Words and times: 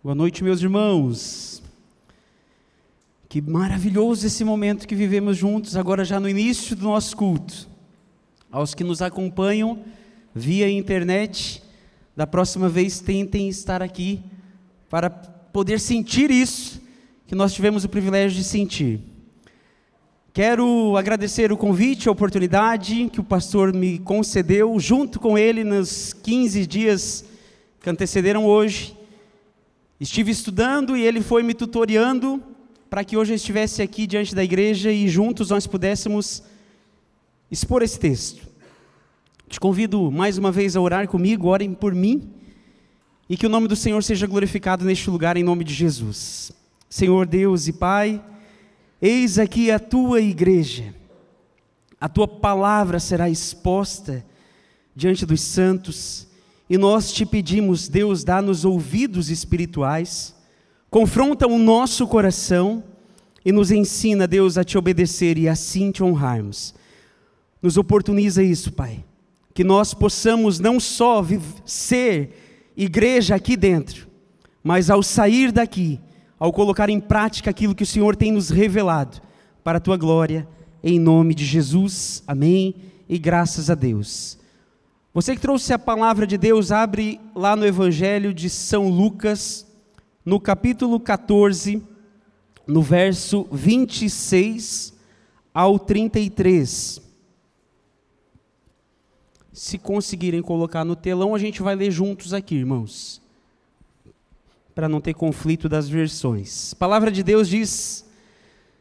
Boa 0.00 0.14
noite, 0.14 0.44
meus 0.44 0.62
irmãos. 0.62 1.60
Que 3.28 3.40
maravilhoso 3.40 4.28
esse 4.28 4.44
momento 4.44 4.86
que 4.86 4.94
vivemos 4.94 5.36
juntos, 5.36 5.74
agora 5.74 6.04
já 6.04 6.20
no 6.20 6.28
início 6.28 6.76
do 6.76 6.84
nosso 6.84 7.16
culto. 7.16 7.68
Aos 8.48 8.74
que 8.74 8.84
nos 8.84 9.02
acompanham 9.02 9.80
via 10.32 10.70
internet, 10.70 11.60
da 12.16 12.28
próxima 12.28 12.68
vez 12.68 13.00
tentem 13.00 13.48
estar 13.48 13.82
aqui 13.82 14.22
para 14.88 15.10
poder 15.10 15.80
sentir 15.80 16.30
isso 16.30 16.80
que 17.26 17.34
nós 17.34 17.52
tivemos 17.52 17.82
o 17.82 17.88
privilégio 17.88 18.38
de 18.38 18.44
sentir. 18.44 19.00
Quero 20.32 20.96
agradecer 20.96 21.50
o 21.50 21.56
convite, 21.56 22.08
a 22.08 22.12
oportunidade 22.12 23.10
que 23.12 23.18
o 23.18 23.24
pastor 23.24 23.74
me 23.74 23.98
concedeu, 23.98 24.78
junto 24.78 25.18
com 25.18 25.36
ele, 25.36 25.64
nos 25.64 26.12
15 26.12 26.68
dias 26.68 27.24
que 27.80 27.90
antecederam 27.90 28.46
hoje. 28.46 28.96
Estive 30.00 30.30
estudando 30.30 30.96
e 30.96 31.02
ele 31.02 31.20
foi 31.20 31.42
me 31.42 31.52
tutoriando 31.52 32.40
para 32.88 33.02
que 33.02 33.16
hoje 33.16 33.32
eu 33.32 33.36
estivesse 33.36 33.82
aqui 33.82 34.06
diante 34.06 34.32
da 34.32 34.44
igreja 34.44 34.92
e 34.92 35.08
juntos 35.08 35.50
nós 35.50 35.66
pudéssemos 35.66 36.44
expor 37.50 37.82
esse 37.82 37.98
texto. 37.98 38.46
Te 39.48 39.58
convido 39.58 40.08
mais 40.08 40.38
uma 40.38 40.52
vez 40.52 40.76
a 40.76 40.80
orar 40.80 41.08
comigo, 41.08 41.48
orem 41.48 41.74
por 41.74 41.96
mim 41.96 42.30
e 43.28 43.36
que 43.36 43.44
o 43.44 43.48
nome 43.48 43.66
do 43.66 43.74
Senhor 43.74 44.00
seja 44.04 44.24
glorificado 44.24 44.84
neste 44.84 45.10
lugar 45.10 45.36
em 45.36 45.42
nome 45.42 45.64
de 45.64 45.74
Jesus. 45.74 46.52
Senhor 46.88 47.26
Deus 47.26 47.66
e 47.66 47.72
Pai, 47.72 48.24
eis 49.02 49.36
aqui 49.36 49.68
a 49.68 49.80
tua 49.80 50.20
igreja, 50.20 50.94
a 52.00 52.08
tua 52.08 52.28
palavra 52.28 53.00
será 53.00 53.28
exposta 53.28 54.24
diante 54.94 55.26
dos 55.26 55.40
santos 55.40 56.27
e 56.68 56.76
nós 56.76 57.12
te 57.12 57.24
pedimos, 57.24 57.88
Deus, 57.88 58.24
dá-nos 58.24 58.64
ouvidos 58.64 59.30
espirituais, 59.30 60.34
confronta 60.90 61.46
o 61.46 61.58
nosso 61.58 62.06
coração 62.06 62.84
e 63.44 63.50
nos 63.50 63.70
ensina, 63.70 64.26
Deus, 64.26 64.58
a 64.58 64.64
te 64.64 64.76
obedecer 64.76 65.38
e 65.38 65.48
assim 65.48 65.90
te 65.90 66.02
honrarmos. 66.02 66.74
Nos 67.62 67.78
oportuniza 67.78 68.42
isso, 68.42 68.72
Pai, 68.72 69.04
que 69.54 69.64
nós 69.64 69.94
possamos 69.94 70.60
não 70.60 70.78
só 70.78 71.24
ser 71.64 72.72
igreja 72.76 73.34
aqui 73.34 73.56
dentro, 73.56 74.06
mas 74.62 74.90
ao 74.90 75.02
sair 75.02 75.50
daqui, 75.50 75.98
ao 76.38 76.52
colocar 76.52 76.90
em 76.90 77.00
prática 77.00 77.50
aquilo 77.50 77.74
que 77.74 77.82
o 77.82 77.86
Senhor 77.86 78.14
tem 78.14 78.30
nos 78.30 78.50
revelado, 78.50 79.20
para 79.64 79.78
a 79.78 79.80
tua 79.80 79.96
glória, 79.96 80.46
em 80.82 80.98
nome 80.98 81.34
de 81.34 81.44
Jesus, 81.44 82.22
amém 82.26 82.74
e 83.08 83.18
graças 83.18 83.70
a 83.70 83.74
Deus. 83.74 84.38
Você 85.18 85.34
que 85.34 85.42
trouxe 85.42 85.72
a 85.72 85.78
palavra 85.80 86.24
de 86.24 86.38
Deus, 86.38 86.70
abre 86.70 87.20
lá 87.34 87.56
no 87.56 87.66
Evangelho 87.66 88.32
de 88.32 88.48
São 88.48 88.88
Lucas, 88.88 89.66
no 90.24 90.38
capítulo 90.38 91.00
14, 91.00 91.82
no 92.64 92.80
verso 92.80 93.44
26 93.50 94.94
ao 95.52 95.76
33. 95.76 97.02
Se 99.52 99.76
conseguirem 99.76 100.40
colocar 100.40 100.84
no 100.84 100.94
telão, 100.94 101.34
a 101.34 101.38
gente 101.40 101.62
vai 101.62 101.74
ler 101.74 101.90
juntos 101.90 102.32
aqui, 102.32 102.54
irmãos, 102.54 103.20
para 104.72 104.88
não 104.88 105.00
ter 105.00 105.14
conflito 105.14 105.68
das 105.68 105.88
versões. 105.88 106.72
A 106.74 106.76
palavra 106.76 107.10
de 107.10 107.24
Deus 107.24 107.48
diz: 107.48 108.06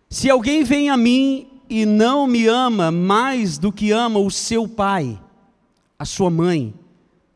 Se 0.07 0.29
alguém 0.29 0.63
vem 0.63 0.91
a 0.91 0.97
mim 0.97 1.47
e 1.67 1.83
não 1.83 2.27
me 2.27 2.45
ama 2.45 2.91
mais 2.91 3.57
do 3.57 3.71
que 3.71 3.89
ama 3.89 4.19
o 4.19 4.29
seu 4.29 4.67
pai, 4.67 5.19
a 5.97 6.05
sua 6.05 6.29
mãe, 6.29 6.73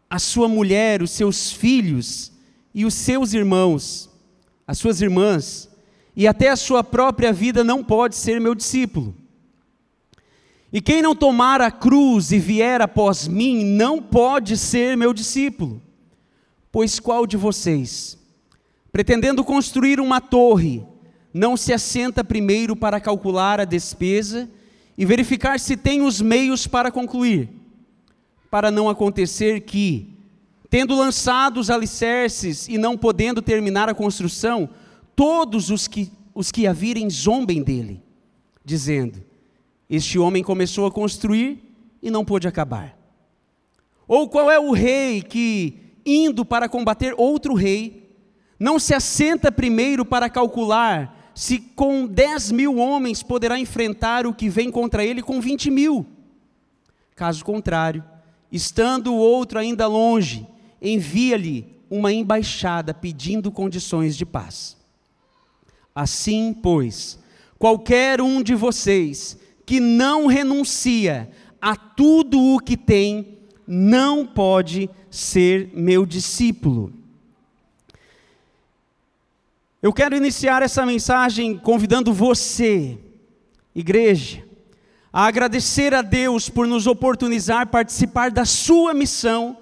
a 0.09 0.19
sua 0.19 0.47
mulher, 0.47 1.01
os 1.01 1.11
seus 1.11 1.51
filhos 1.51 2.31
e 2.73 2.85
os 2.85 2.93
seus 2.93 3.33
irmãos, 3.33 4.09
as 4.67 4.77
suas 4.77 5.01
irmãs, 5.01 5.69
e 6.15 6.27
até 6.27 6.49
a 6.49 6.55
sua 6.55 6.83
própria 6.83 7.31
vida 7.31 7.63
não 7.63 7.83
pode 7.83 8.15
ser 8.15 8.39
meu 8.39 8.53
discípulo. 8.53 9.15
E 10.73 10.79
quem 10.79 11.01
não 11.01 11.15
tomar 11.15 11.59
a 11.59 11.69
cruz 11.69 12.31
e 12.31 12.39
vier 12.39 12.81
após 12.81 13.27
mim, 13.27 13.63
não 13.63 14.01
pode 14.01 14.57
ser 14.57 14.95
meu 14.95 15.13
discípulo. 15.13 15.81
Pois 16.71 16.99
qual 16.99 17.27
de 17.27 17.35
vocês, 17.35 18.17
pretendendo 18.91 19.43
construir 19.43 19.99
uma 19.99 20.21
torre, 20.21 20.83
não 21.33 21.57
se 21.57 21.73
assenta 21.73 22.23
primeiro 22.23 22.75
para 22.75 22.99
calcular 22.99 23.59
a 23.59 23.65
despesa 23.65 24.49
e 24.97 25.05
verificar 25.05 25.59
se 25.59 25.75
tem 25.75 26.01
os 26.01 26.21
meios 26.21 26.67
para 26.67 26.91
concluir? 26.91 27.60
Para 28.51 28.69
não 28.69 28.89
acontecer 28.89 29.61
que, 29.61 30.13
tendo 30.69 30.93
lançado 30.93 31.57
os 31.57 31.69
alicerces 31.69 32.67
e 32.67 32.77
não 32.77 32.97
podendo 32.97 33.41
terminar 33.41 33.87
a 33.87 33.95
construção, 33.95 34.69
todos 35.15 35.69
os 35.69 35.87
que, 35.87 36.11
os 36.35 36.51
que 36.51 36.67
a 36.67 36.73
virem 36.73 37.09
zombem 37.09 37.63
dele, 37.63 38.03
dizendo: 38.63 39.23
Este 39.89 40.19
homem 40.19 40.43
começou 40.43 40.85
a 40.85 40.91
construir 40.91 41.63
e 42.03 42.11
não 42.11 42.25
pôde 42.25 42.45
acabar. 42.45 42.97
Ou 44.05 44.27
qual 44.27 44.51
é 44.51 44.59
o 44.59 44.73
rei 44.73 45.21
que, 45.21 45.79
indo 46.05 46.43
para 46.43 46.67
combater 46.67 47.15
outro 47.17 47.53
rei, 47.53 48.11
não 48.59 48.77
se 48.77 48.93
assenta 48.93 49.49
primeiro 49.49 50.03
para 50.03 50.29
calcular 50.29 51.31
se 51.33 51.57
com 51.57 52.05
dez 52.05 52.51
mil 52.51 52.75
homens 52.75 53.23
poderá 53.23 53.57
enfrentar 53.57 54.27
o 54.27 54.33
que 54.33 54.49
vem 54.49 54.69
contra 54.69 55.05
ele 55.05 55.21
com 55.21 55.39
vinte 55.39 55.71
mil? 55.71 56.05
Caso 57.15 57.45
contrário, 57.45 58.03
Estando 58.51 59.13
o 59.13 59.17
outro 59.17 59.57
ainda 59.57 59.87
longe, 59.87 60.45
envia-lhe 60.81 61.67
uma 61.89 62.11
embaixada 62.11 62.93
pedindo 62.93 63.51
condições 63.51 64.17
de 64.17 64.25
paz. 64.25 64.77
Assim, 65.93 66.53
pois, 66.53 67.19
qualquer 67.59 68.21
um 68.21 68.41
de 68.41 68.55
vocês 68.55 69.37
que 69.65 69.79
não 69.79 70.25
renuncia 70.25 71.29
a 71.61 71.75
tudo 71.75 72.39
o 72.39 72.59
que 72.59 72.75
tem, 72.75 73.37
não 73.67 74.25
pode 74.25 74.89
ser 75.09 75.69
meu 75.73 76.05
discípulo. 76.05 76.91
Eu 79.81 79.91
quero 79.91 80.15
iniciar 80.15 80.61
essa 80.61 80.85
mensagem 80.85 81.57
convidando 81.57 82.13
você, 82.13 82.97
igreja, 83.73 84.43
a 85.11 85.25
agradecer 85.25 85.93
a 85.93 86.01
Deus 86.01 86.49
por 86.49 86.67
nos 86.67 86.87
oportunizar 86.87 87.67
participar 87.67 88.31
da 88.31 88.45
sua 88.45 88.93
missão 88.93 89.57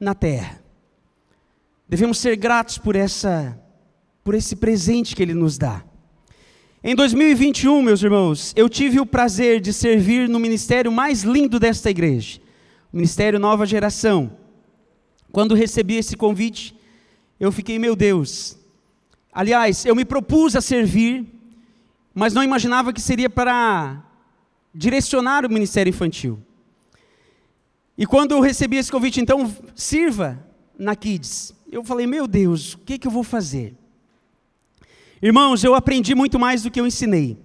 na 0.00 0.14
terra. 0.14 0.60
Devemos 1.88 2.18
ser 2.18 2.36
gratos 2.36 2.78
por 2.78 2.96
essa 2.96 3.60
por 4.24 4.34
esse 4.34 4.56
presente 4.56 5.14
que 5.14 5.22
ele 5.22 5.34
nos 5.34 5.56
dá. 5.56 5.84
Em 6.82 6.96
2021, 6.96 7.80
meus 7.80 8.02
irmãos, 8.02 8.52
eu 8.56 8.68
tive 8.68 8.98
o 8.98 9.06
prazer 9.06 9.60
de 9.60 9.72
servir 9.72 10.28
no 10.28 10.40
ministério 10.40 10.90
mais 10.90 11.22
lindo 11.22 11.60
desta 11.60 11.90
igreja, 11.90 12.40
o 12.92 12.96
Ministério 12.96 13.38
Nova 13.38 13.64
Geração. 13.64 14.36
Quando 15.30 15.54
recebi 15.54 15.94
esse 15.96 16.16
convite, 16.16 16.76
eu 17.38 17.52
fiquei, 17.52 17.78
meu 17.78 17.94
Deus. 17.94 18.58
Aliás, 19.32 19.84
eu 19.84 19.94
me 19.94 20.04
propus 20.04 20.56
a 20.56 20.60
servir, 20.60 21.24
mas 22.14 22.32
não 22.32 22.42
imaginava 22.42 22.92
que 22.92 23.00
seria 23.00 23.30
para 23.30 24.02
direcionar 24.76 25.46
o 25.46 25.48
ministério 25.48 25.90
infantil. 25.90 26.38
E 27.96 28.04
quando 28.04 28.32
eu 28.32 28.40
recebi 28.40 28.76
esse 28.76 28.92
convite, 28.92 29.20
então, 29.20 29.50
sirva 29.74 30.38
na 30.78 30.94
Kids, 30.94 31.54
eu 31.72 31.82
falei, 31.82 32.06
meu 32.06 32.26
Deus, 32.26 32.74
o 32.74 32.78
que, 32.78 32.98
que 32.98 33.06
eu 33.06 33.10
vou 33.10 33.24
fazer? 33.24 33.74
Irmãos, 35.22 35.64
eu 35.64 35.74
aprendi 35.74 36.14
muito 36.14 36.38
mais 36.38 36.62
do 36.62 36.70
que 36.70 36.78
eu 36.78 36.86
ensinei. 36.86 37.38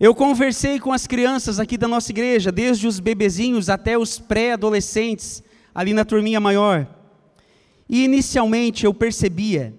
Eu 0.00 0.14
conversei 0.14 0.80
com 0.80 0.90
as 0.90 1.06
crianças 1.06 1.60
aqui 1.60 1.76
da 1.76 1.86
nossa 1.86 2.10
igreja, 2.10 2.50
desde 2.50 2.86
os 2.86 2.98
bebezinhos 2.98 3.68
até 3.68 3.96
os 3.98 4.18
pré-adolescentes, 4.18 5.42
ali 5.74 5.92
na 5.92 6.04
turminha 6.04 6.40
maior. 6.40 6.88
E 7.88 8.04
inicialmente 8.04 8.86
eu 8.86 8.94
percebia 8.94 9.74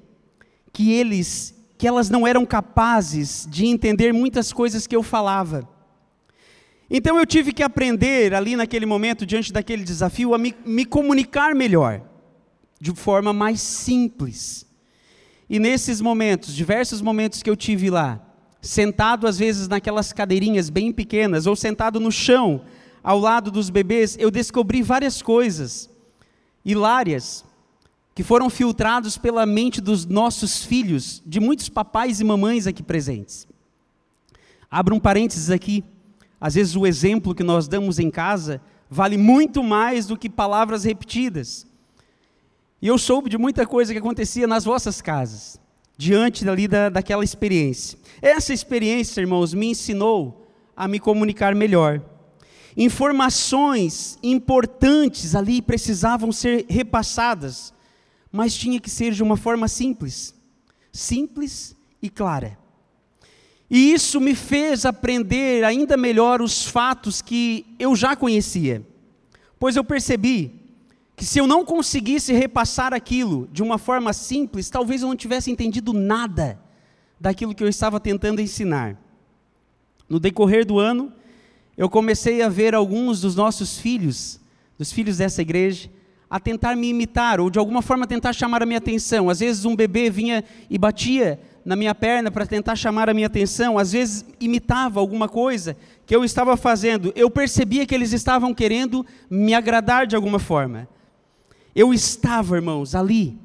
que 0.72 0.92
eles, 0.92 1.56
que 1.80 1.88
elas 1.88 2.12
não 2.12 2.28
eram 2.28 2.45
capazes 2.45 3.48
de 3.50 3.66
entender 3.66 4.13
muitas 4.13 4.54
coisas 4.54 4.86
que 4.86 4.95
eu 4.95 5.01
falava. 5.01 5.73
Então 6.95 7.18
eu 7.18 7.25
tive 7.25 7.51
que 7.51 7.63
aprender 7.63 8.36
ali 8.36 8.56
naquele 8.56 8.86
momento, 8.86 9.25
diante 9.25 9.51
daquele 9.51 9.84
desafio, 9.84 10.36
a 10.36 10.38
me, 10.38 10.56
me 10.63 10.86
comunicar 10.86 11.56
melhor, 11.56 12.04
de 12.80 12.94
forma 12.94 13.34
mais 13.34 13.62
simples. 13.62 14.63
E 15.50 15.57
nesses 15.57 16.00
momentos, 16.00 16.54
diversos 16.54 17.01
momentos 17.01 17.42
que 17.42 17.50
eu 17.50 17.56
tive 17.56 17.90
lá, 17.90 18.22
sentado 18.62 19.25
às 19.25 19.40
vezes 19.40 19.68
naquelas 19.68 20.13
cadeirinhas 20.13 20.69
bem 20.69 20.92
pequenas, 20.92 21.48
ou 21.48 21.56
sentado 21.56 22.00
no 22.00 22.12
chão, 22.12 22.63
ao 23.04 23.18
lado 23.18 23.50
dos 23.50 23.72
bebês, 23.72 24.16
eu 24.19 24.30
descobri 24.30 24.84
várias 24.84 25.19
coisas 25.19 25.90
hilárias 26.63 27.44
que 28.13 28.22
foram 28.22 28.51
filtrados 28.51 29.18
pela 29.18 29.48
mente 29.48 29.81
dos 29.81 30.06
nossos 30.06 30.63
filhos, 30.63 31.24
de 31.25 31.40
muitos 31.40 31.69
papais 31.69 32.22
e 32.22 32.24
mamães 32.24 32.68
aqui 32.68 32.84
presentes. 32.84 33.48
Abro 34.69 34.95
um 34.95 35.00
parênteses 35.00 35.50
aqui. 35.50 35.84
Às 36.44 36.56
vezes 36.56 36.75
o 36.75 36.86
exemplo 36.86 37.34
que 37.34 37.42
nós 37.42 37.69
damos 37.69 38.00
em 38.00 38.12
casa 38.12 38.60
vale 38.90 39.16
muito 39.18 39.63
mais 39.63 40.07
do 40.07 40.18
que 40.18 40.30
palavras 40.30 40.84
repetidas. 40.84 41.66
E 42.81 42.88
eu 42.88 42.98
soube 42.98 43.30
de 43.30 43.38
muita 43.38 43.66
coisa 43.66 43.94
que 43.94 44.00
acontecia 44.00 44.45
nas 44.45 44.66
vossas 44.66 45.01
casas, 45.01 45.57
diante 45.98 46.44
dali 46.44 46.68
da, 46.68 46.90
daquela 46.90 47.24
experiência. 47.24 47.98
Essa 48.22 48.54
experiência, 48.54 49.22
irmãos, 49.22 49.54
me 49.54 49.68
ensinou 49.68 50.45
a 50.75 50.86
me 50.86 51.00
comunicar 51.00 51.56
melhor. 51.56 52.01
Informações 52.75 54.19
importantes 54.22 55.36
ali 55.36 55.62
precisavam 55.62 56.30
ser 56.34 56.66
repassadas, 56.68 57.74
mas 58.30 58.54
tinha 58.54 58.81
que 58.81 58.90
ser 58.90 59.13
de 59.13 59.24
uma 59.24 59.38
forma 59.38 59.69
simples, 59.69 60.36
simples 60.92 61.74
e 62.01 62.10
clara. 62.10 62.62
E 63.75 63.92
isso 63.92 64.22
me 64.22 64.36
fez 64.36 64.86
aprender 64.86 65.64
ainda 65.64 65.98
melhor 65.98 66.44
os 66.44 66.64
fatos 66.64 67.24
que 67.24 67.66
eu 67.80 67.96
já 67.96 68.16
conhecia, 68.16 68.86
pois 69.58 69.75
eu 69.75 69.84
percebi 69.84 70.52
que 71.16 71.25
se 71.25 71.40
eu 71.40 71.48
não 71.48 71.66
conseguisse 71.66 72.31
repassar 72.34 72.94
aquilo 72.94 73.50
de 73.52 73.64
uma 73.64 73.80
forma 73.80 74.14
simples, 74.14 74.70
talvez 74.70 75.02
eu 75.02 75.08
não 75.08 75.16
tivesse 75.16 75.50
entendido 75.50 75.92
nada 75.92 76.60
daquilo 77.20 77.56
que 77.56 77.64
eu 77.64 77.68
estava 77.68 78.00
tentando 78.00 78.40
ensinar. 78.40 78.96
No 80.08 80.19
decorrer 80.19 80.68
do 80.68 80.78
ano, 80.78 81.12
eu 81.76 81.90
comecei 81.90 82.44
a 82.44 82.50
ver 82.50 82.76
alguns 82.76 83.22
dos 83.22 83.36
nossos 83.36 83.80
filhos, 83.80 84.40
dos 84.78 84.92
filhos 84.92 85.18
dessa 85.18 85.42
igreja, 85.42 85.90
a 86.30 86.40
tentar 86.40 86.76
me 86.76 86.90
imitar, 86.90 87.40
ou 87.40 87.50
de 87.50 87.58
alguma 87.58 87.81
forma 87.81 88.06
tentar 88.06 88.34
chamar 88.34 88.62
a 88.62 88.68
minha 88.68 88.78
atenção. 88.78 89.31
Às 89.31 89.40
vezes 89.40 89.66
um 89.66 89.76
bebê 89.76 90.12
vinha 90.12 90.44
e 90.69 90.78
batia 90.78 91.40
na 91.65 91.75
minha 91.75 91.95
perna 91.95 92.30
para 92.30 92.45
tentar 92.45 92.75
chamar 92.75 93.10
a 93.10 93.13
minha 93.13 93.27
atenção, 93.27 93.77
às 93.77 93.94
vezes 93.94 94.25
imitava 94.39 95.00
alguma 95.00 95.30
coisa 95.30 95.77
que 96.06 96.15
eu 96.15 96.24
estava 96.24 96.57
fazendo. 96.57 97.13
Eu 97.15 97.30
percebia 97.30 97.86
que 97.86 97.95
eles 97.95 98.12
estavam 98.12 98.54
querendo 98.54 99.06
me 99.30 99.54
agradar 99.54 100.06
de 100.06 100.15
alguma 100.15 100.39
forma. 100.39 100.88
Eu 101.75 101.94
estava, 101.94 102.56
irmãos, 102.56 102.94
ali, 102.94 103.38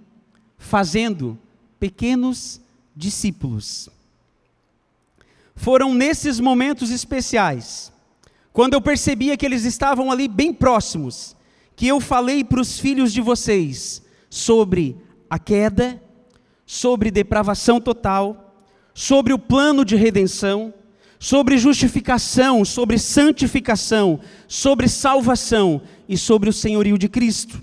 fazendo 0.58 1.38
pequenos 1.78 2.60
discípulos. 2.94 3.88
Foram 5.54 5.94
nesses 5.94 6.40
momentos 6.40 6.90
especiais, 6.90 7.92
quando 8.52 8.74
eu 8.74 8.80
percebia 8.80 9.36
que 9.36 9.46
eles 9.46 9.64
estavam 9.64 10.10
ali 10.10 10.26
bem 10.28 10.52
próximos, 10.52 11.36
que 11.76 11.86
eu 11.86 12.00
falei 12.00 12.42
para 12.42 12.60
os 12.60 12.78
filhos 12.78 13.12
de 13.12 13.20
vocês 13.20 14.02
sobre 14.28 14.96
a 15.30 15.38
queda, 15.38 16.02
sobre 16.70 17.10
depravação 17.10 17.80
total, 17.80 18.54
sobre 18.92 19.32
o 19.32 19.38
plano 19.38 19.86
de 19.86 19.96
redenção, 19.96 20.74
sobre 21.18 21.56
justificação, 21.56 22.62
sobre 22.62 22.98
santificação, 22.98 24.20
sobre 24.46 24.86
salvação 24.86 25.80
e 26.06 26.18
sobre 26.18 26.50
o 26.50 26.52
senhorio 26.52 26.98
de 26.98 27.08
Cristo. 27.08 27.62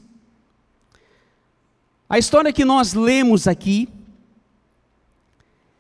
A 2.10 2.18
história 2.18 2.52
que 2.52 2.66
nós 2.66 2.96
lemos 2.96 3.48
aqui 3.48 3.88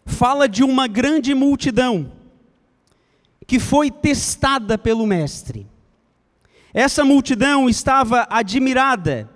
fala 0.05 0.47
de 0.47 0.63
uma 0.63 0.85
grande 0.85 1.33
multidão 1.33 2.11
que 3.47 3.59
foi 3.59 3.89
testada 3.89 4.77
pelo 4.77 5.07
Mestre. 5.07 5.65
Essa 6.71 7.03
multidão 7.03 7.67
estava 7.67 8.27
admirada 8.29 9.27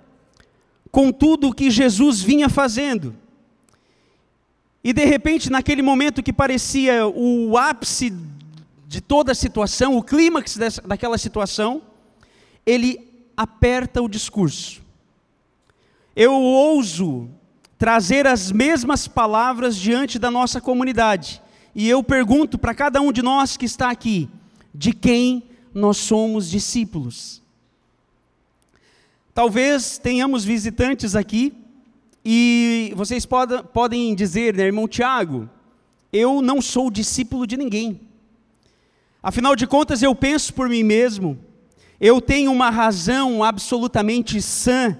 com 0.92 1.10
tudo 1.10 1.48
o 1.48 1.52
que 1.52 1.72
Jesus 1.72 2.20
vinha 2.20 2.48
fazendo. 2.48 3.16
E 4.82 4.92
de 4.92 5.04
repente, 5.04 5.50
naquele 5.50 5.82
momento 5.82 6.22
que 6.22 6.32
parecia 6.32 7.06
o 7.06 7.56
ápice 7.58 8.12
de 8.86 9.00
toda 9.00 9.32
a 9.32 9.34
situação, 9.34 9.96
o 9.96 10.02
clímax 10.02 10.56
dessa, 10.56 10.82
daquela 10.82 11.18
situação, 11.18 11.82
ele 12.64 13.08
aperta 13.36 14.00
o 14.00 14.08
discurso. 14.08 14.82
Eu 16.16 16.32
ouso 16.32 17.28
trazer 17.78 18.26
as 18.26 18.50
mesmas 18.50 19.06
palavras 19.06 19.76
diante 19.76 20.18
da 20.18 20.30
nossa 20.30 20.60
comunidade. 20.60 21.42
E 21.74 21.88
eu 21.88 22.02
pergunto 22.02 22.58
para 22.58 22.74
cada 22.74 23.00
um 23.00 23.12
de 23.12 23.22
nós 23.22 23.56
que 23.56 23.66
está 23.66 23.90
aqui: 23.90 24.28
de 24.74 24.92
quem 24.92 25.44
nós 25.72 25.98
somos 25.98 26.50
discípulos? 26.50 27.40
Talvez 29.32 29.98
tenhamos 29.98 30.44
visitantes 30.44 31.14
aqui 31.14 31.54
e 32.24 32.92
vocês 32.96 33.26
podem, 33.26 34.14
dizer, 34.14 34.54
né, 34.54 34.64
irmão 34.64 34.86
Tiago, 34.86 35.48
eu 36.12 36.42
não 36.42 36.60
sou 36.60 36.90
discípulo 36.90 37.46
de 37.46 37.56
ninguém. 37.56 38.00
Afinal 39.22 39.54
de 39.56 39.66
contas, 39.66 40.02
eu 40.02 40.14
penso 40.14 40.52
por 40.52 40.68
mim 40.68 40.82
mesmo, 40.82 41.38
eu 42.00 42.20
tenho 42.20 42.50
uma 42.50 42.70
razão 42.70 43.44
absolutamente 43.44 44.40
sã 44.40 44.98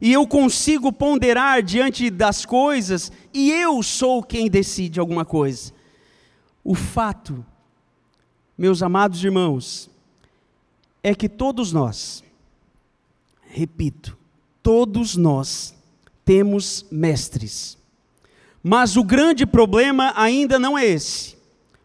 e 0.00 0.12
eu 0.12 0.26
consigo 0.26 0.92
ponderar 0.92 1.62
diante 1.62 2.10
das 2.10 2.44
coisas, 2.44 3.12
e 3.32 3.52
eu 3.52 3.80
sou 3.84 4.20
quem 4.20 4.50
decide 4.50 4.98
alguma 4.98 5.24
coisa. 5.24 5.72
O 6.64 6.74
fato, 6.74 7.46
meus 8.58 8.82
amados 8.82 9.22
irmãos, 9.22 9.88
é 11.04 11.14
que 11.14 11.28
todos 11.28 11.72
nós, 11.72 12.24
repito, 13.42 14.18
todos 14.60 15.16
nós 15.16 15.72
temos 16.24 16.86
mestres. 16.90 17.76
Mas 18.62 18.96
o 18.96 19.02
grande 19.02 19.44
problema 19.44 20.12
ainda 20.16 20.58
não 20.58 20.78
é 20.78 20.86
esse, 20.86 21.36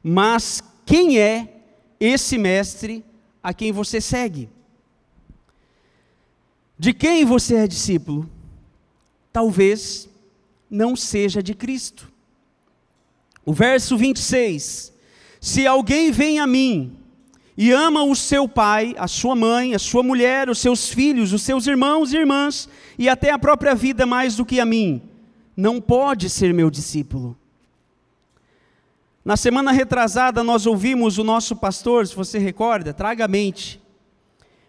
mas 0.03 0.61
quem 0.85 1.19
é 1.19 1.61
esse 1.99 2.37
mestre 2.37 3.03
a 3.41 3.53
quem 3.53 3.71
você 3.71 3.99
segue? 3.99 4.49
De 6.77 6.93
quem 6.93 7.25
você 7.25 7.55
é 7.55 7.67
discípulo? 7.67 8.29
Talvez 9.33 10.07
não 10.69 10.95
seja 10.95 11.41
de 11.41 11.55
Cristo. 11.55 12.11
O 13.43 13.53
verso 13.53 13.97
26: 13.97 14.93
Se 15.41 15.65
alguém 15.65 16.11
vem 16.11 16.39
a 16.39 16.45
mim 16.45 16.95
e 17.57 17.71
ama 17.71 18.03
o 18.03 18.15
seu 18.15 18.47
pai, 18.47 18.93
a 18.99 19.07
sua 19.07 19.35
mãe, 19.35 19.73
a 19.73 19.79
sua 19.79 20.03
mulher, 20.03 20.47
os 20.47 20.59
seus 20.59 20.89
filhos, 20.89 21.33
os 21.33 21.41
seus 21.41 21.65
irmãos 21.65 22.13
e 22.13 22.17
irmãs, 22.17 22.69
e 22.99 23.09
até 23.09 23.31
a 23.31 23.39
própria 23.39 23.73
vida 23.73 24.05
mais 24.05 24.35
do 24.35 24.45
que 24.45 24.59
a 24.59 24.65
mim, 24.65 25.01
não 25.55 25.81
pode 25.81 26.29
ser 26.29 26.53
meu 26.53 26.69
discípulo. 26.69 27.35
Na 29.25 29.35
semana 29.35 29.71
retrasada, 29.71 30.43
nós 30.43 30.67
ouvimos 30.67 31.17
o 31.17 31.23
nosso 31.23 31.55
pastor, 31.55 32.05
se 32.05 32.15
você 32.15 32.37
recorda, 32.37 32.93
traga 32.93 33.25
a 33.25 33.27
mente, 33.27 33.81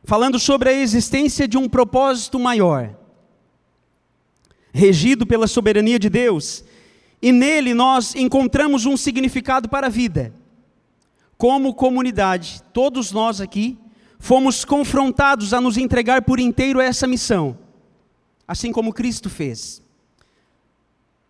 falando 0.03 0.39
sobre 0.39 0.71
a 0.71 0.73
existência 0.73 1.47
de 1.47 1.59
um 1.59 1.69
propósito 1.69 2.39
maior, 2.39 2.97
regido 4.73 5.27
pela 5.27 5.47
soberania 5.47 5.99
de 5.99 6.09
Deus, 6.09 6.65
e 7.21 7.33
nele 7.33 7.75
nós 7.75 8.15
encontramos 8.15 8.87
um 8.87 8.97
significado 8.97 9.69
para 9.69 9.89
a 9.89 9.91
vida. 9.91 10.33
Como 11.39 11.73
comunidade, 11.73 12.61
todos 12.73 13.13
nós 13.13 13.41
aqui 13.41 13.79
fomos 14.19 14.65
confrontados 14.65 15.55
a 15.55 15.61
nos 15.61 15.77
entregar 15.77 16.23
por 16.23 16.41
inteiro 16.41 16.81
a 16.81 16.85
essa 16.85 17.07
missão, 17.07 17.57
assim 18.47 18.73
como 18.73 18.93
Cristo 18.93 19.31
fez. 19.31 19.81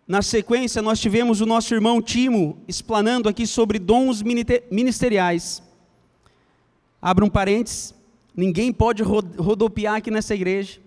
Na 0.07 0.23
sequência, 0.23 0.81
nós 0.81 0.99
tivemos 0.99 1.39
o 1.39 1.45
nosso 1.45 1.71
irmão 1.75 2.01
Timo 2.01 2.57
explanando 2.67 3.29
aqui 3.29 3.45
sobre 3.45 3.77
dons 3.77 4.23
ministeriais. 4.23 5.61
Abra 6.99 7.23
um 7.23 7.29
parênteses. 7.29 7.93
Ninguém 8.35 8.73
pode 8.73 9.03
rodopiar 9.03 9.97
aqui 9.97 10.09
nessa 10.09 10.33
igreja. 10.33 10.79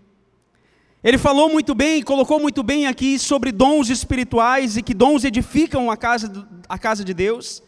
Ele 1.04 1.18
falou 1.18 1.48
muito 1.48 1.72
bem, 1.72 2.02
colocou 2.02 2.40
muito 2.40 2.64
bem 2.64 2.88
aqui 2.88 3.16
sobre 3.16 3.52
dons 3.52 3.88
espirituais 3.88 4.76
e 4.76 4.82
que 4.82 4.94
dons 4.94 5.22
edificam 5.22 5.88
a 5.88 5.96
casa, 5.96 6.48
a 6.68 6.76
casa 6.76 7.04
de 7.04 7.14
Deus. 7.14 7.62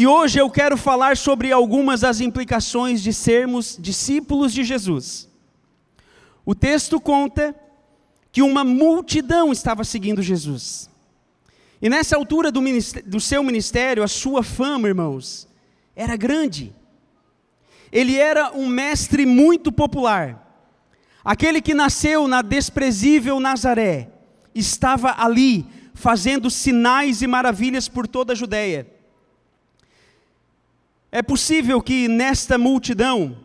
E 0.00 0.06
hoje 0.06 0.38
eu 0.38 0.48
quero 0.48 0.76
falar 0.76 1.16
sobre 1.16 1.50
algumas 1.50 2.02
das 2.02 2.20
implicações 2.20 3.02
de 3.02 3.12
sermos 3.12 3.76
discípulos 3.80 4.52
de 4.52 4.62
Jesus. 4.62 5.28
O 6.46 6.54
texto 6.54 7.00
conta 7.00 7.52
que 8.30 8.40
uma 8.40 8.62
multidão 8.62 9.50
estava 9.50 9.82
seguindo 9.82 10.22
Jesus. 10.22 10.88
E 11.82 11.88
nessa 11.88 12.14
altura 12.14 12.52
do, 12.52 12.60
do 13.06 13.18
seu 13.18 13.42
ministério, 13.42 14.04
a 14.04 14.06
sua 14.06 14.44
fama, 14.44 14.86
irmãos, 14.86 15.48
era 15.96 16.14
grande. 16.16 16.72
Ele 17.90 18.14
era 18.14 18.52
um 18.52 18.68
mestre 18.68 19.26
muito 19.26 19.72
popular. 19.72 20.64
Aquele 21.24 21.60
que 21.60 21.74
nasceu 21.74 22.28
na 22.28 22.40
desprezível 22.40 23.40
Nazaré, 23.40 24.10
estava 24.54 25.16
ali 25.18 25.66
fazendo 25.92 26.48
sinais 26.48 27.20
e 27.20 27.26
maravilhas 27.26 27.88
por 27.88 28.06
toda 28.06 28.32
a 28.32 28.36
Judéia. 28.36 28.97
É 31.10 31.22
possível 31.22 31.80
que 31.80 32.08
nesta 32.08 32.58
multidão, 32.58 33.38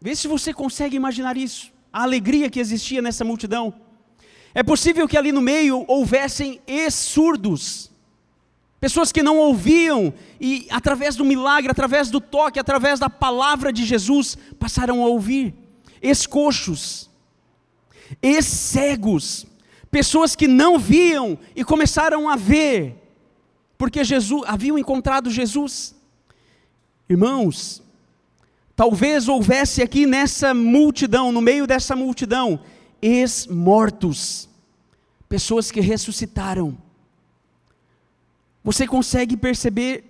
vê 0.00 0.14
se 0.14 0.28
você 0.28 0.52
consegue 0.52 0.96
imaginar 0.96 1.36
isso, 1.36 1.72
a 1.92 2.02
alegria 2.02 2.50
que 2.50 2.60
existia 2.60 3.00
nessa 3.00 3.24
multidão. 3.24 3.74
É 4.54 4.62
possível 4.62 5.08
que 5.08 5.16
ali 5.16 5.32
no 5.32 5.40
meio 5.40 5.84
houvessem 5.88 6.60
surdos 6.90 7.90
Pessoas 8.80 9.12
que 9.12 9.22
não 9.22 9.36
ouviam 9.36 10.14
e 10.40 10.66
através 10.70 11.14
do 11.14 11.22
milagre, 11.22 11.70
através 11.70 12.10
do 12.10 12.18
toque, 12.18 12.58
através 12.58 12.98
da 12.98 13.10
palavra 13.10 13.70
de 13.70 13.84
Jesus, 13.84 14.38
passaram 14.58 15.02
a 15.02 15.06
ouvir. 15.06 15.54
Escoxos, 16.00 17.10
ex-cegos, 18.22 19.46
Pessoas 19.90 20.36
que 20.36 20.46
não 20.46 20.78
viam 20.78 21.36
e 21.54 21.64
começaram 21.64 22.28
a 22.28 22.36
ver, 22.36 22.94
porque 23.76 24.04
Jesus 24.04 24.44
haviam 24.46 24.78
encontrado 24.78 25.28
Jesus. 25.30 25.96
Irmãos, 27.10 27.82
talvez 28.76 29.26
houvesse 29.26 29.82
aqui 29.82 30.06
nessa 30.06 30.54
multidão, 30.54 31.32
no 31.32 31.40
meio 31.40 31.66
dessa 31.66 31.96
multidão, 31.96 32.60
ex-mortos, 33.02 34.48
pessoas 35.28 35.72
que 35.72 35.80
ressuscitaram. 35.80 36.78
Você 38.62 38.86
consegue 38.86 39.36
perceber 39.36 40.04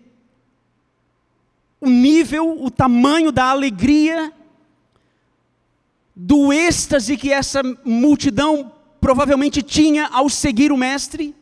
o 1.81 1.89
nível, 1.89 2.63
o 2.63 2.71
tamanho 2.71 3.33
da 3.33 3.47
alegria, 3.47 4.31
do 6.15 6.53
êxtase 6.53 7.17
que 7.17 7.33
essa 7.33 7.63
multidão 7.83 8.75
provavelmente 9.01 9.63
tinha 9.63 10.07
ao 10.09 10.29
seguir 10.29 10.71
o 10.71 10.77
Mestre? 10.77 11.35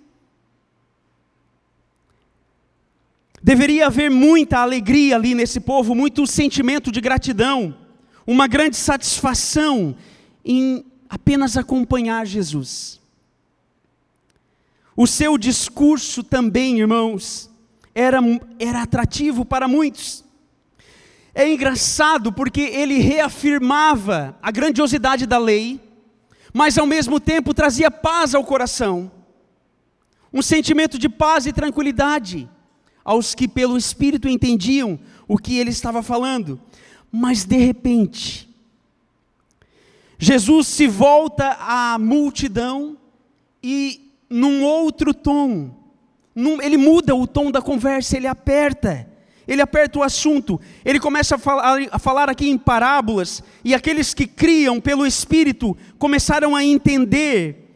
Deveria 3.43 3.87
haver 3.87 4.11
muita 4.11 4.59
alegria 4.59 5.17
ali 5.17 5.35
nesse 5.35 5.61
povo, 5.61 5.95
muito 5.95 6.27
sentimento 6.27 6.91
de 6.91 7.01
gratidão, 7.01 7.77
uma 8.27 8.47
grande 8.47 8.77
satisfação 8.77 9.97
em 10.45 10.85
apenas 11.09 11.57
acompanhar 11.57 12.27
Jesus. 12.27 13.01
O 14.97 15.07
seu 15.07 15.39
discurso 15.39 16.25
também, 16.25 16.81
irmãos, 16.81 17.49
era, 17.95 18.19
era 18.59 18.83
atrativo 18.83 19.45
para 19.45 19.69
muitos. 19.69 20.25
É 21.33 21.49
engraçado 21.53 22.33
porque 22.33 22.61
ele 22.61 22.99
reafirmava 22.99 24.37
a 24.43 24.51
grandiosidade 24.51 25.25
da 25.25 25.39
lei, 25.39 25.81
mas 26.53 26.77
ao 26.77 26.87
mesmo 26.87 27.21
tempo 27.21 27.55
trazia 27.55 27.91
paz 27.91 28.35
ao 28.35 28.45
coração, 28.45 29.11
um 30.33 30.43
sentimento 30.43 30.99
de 30.99 31.09
paz 31.09 31.47
e 31.47 31.53
tranquilidade 31.53 32.49
aos 33.09 33.35
que 33.35 33.49
pelo 33.49 33.79
Espírito 33.79 34.29
entendiam 34.29 35.01
o 35.27 35.39
que 35.39 35.57
ele 35.57 35.71
estava 35.71 36.03
falando. 36.03 36.61
Mas 37.11 37.43
de 37.43 37.57
repente, 37.57 38.47
Jesus 40.19 40.67
se 40.67 40.87
volta 40.87 41.57
à 41.59 41.99
multidão 41.99 42.99
e, 43.63 44.13
num 44.29 44.63
outro 44.63 45.15
tom, 45.15 45.71
num, 46.35 46.61
ele 46.61 46.77
muda 46.77 47.15
o 47.15 47.27
tom 47.27 47.51
da 47.51 47.63
conversa, 47.63 48.15
ele 48.15 48.27
aperta, 48.27 49.09
ele 49.47 49.63
aperta 49.63 50.01
o 50.01 50.03
assunto, 50.03 50.61
ele 50.85 51.01
começa 51.01 51.37
a 51.37 51.39
falar, 51.39 51.79
a 51.91 51.99
falar 51.99 52.29
aqui 52.29 52.51
em 52.51 52.59
parábolas, 52.59 53.43
e 53.65 53.75
aqueles 53.75 54.13
que 54.13 54.27
criam 54.27 54.83
pelo 54.83 55.07
Espírito 55.07 55.75
começaram 55.99 56.55
a 56.55 56.63
entender 56.63 57.75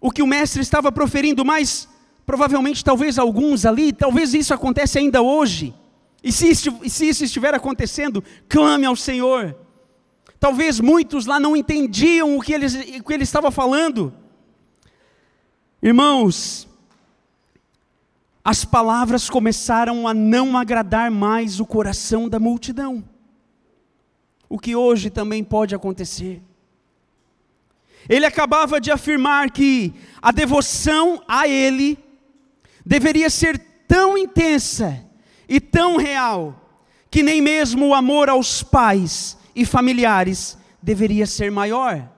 o 0.00 0.10
que 0.10 0.22
o 0.22 0.26
Mestre 0.26 0.62
estava 0.62 0.90
proferindo, 0.90 1.44
mas 1.44 1.86
provavelmente 2.28 2.84
talvez 2.84 3.18
alguns 3.18 3.64
ali, 3.64 3.90
talvez 3.90 4.34
isso 4.34 4.52
acontece 4.52 4.98
ainda 4.98 5.22
hoje. 5.22 5.74
E 6.22 6.30
se, 6.30 6.54
se 6.54 7.08
isso 7.08 7.24
estiver 7.24 7.54
acontecendo, 7.54 8.22
clame 8.46 8.84
ao 8.84 8.94
Senhor. 8.94 9.56
Talvez 10.38 10.78
muitos 10.78 11.24
lá 11.24 11.40
não 11.40 11.56
entendiam 11.56 12.36
o 12.36 12.42
que 12.42 12.52
ele, 12.52 12.66
o 12.98 13.02
que 13.02 13.14
ele 13.14 13.22
estava 13.22 13.50
falando. 13.50 14.12
Irmãos, 15.82 16.68
as 18.44 18.62
palavras 18.62 19.30
começaram 19.30 20.06
a 20.06 20.12
não 20.12 20.54
agradar 20.54 21.10
mais 21.10 21.60
o 21.60 21.64
coração 21.64 22.28
da 22.28 22.38
multidão. 22.38 23.02
O 24.50 24.58
que 24.58 24.76
hoje 24.76 25.08
também 25.08 25.42
pode 25.42 25.74
acontecer. 25.74 26.42
Ele 28.06 28.26
acabava 28.26 28.78
de 28.78 28.90
afirmar 28.90 29.50
que 29.50 29.94
a 30.20 30.30
devoção 30.30 31.22
a 31.26 31.48
Ele 31.48 32.06
deveria 32.88 33.28
ser 33.28 33.58
tão 33.86 34.16
intensa 34.16 35.04
e 35.46 35.60
tão 35.60 35.98
real, 35.98 36.82
que 37.10 37.22
nem 37.22 37.42
mesmo 37.42 37.88
o 37.88 37.94
amor 37.94 38.30
aos 38.30 38.62
pais 38.62 39.36
e 39.54 39.66
familiares 39.66 40.56
deveria 40.82 41.26
ser 41.26 41.50
maior. 41.50 42.08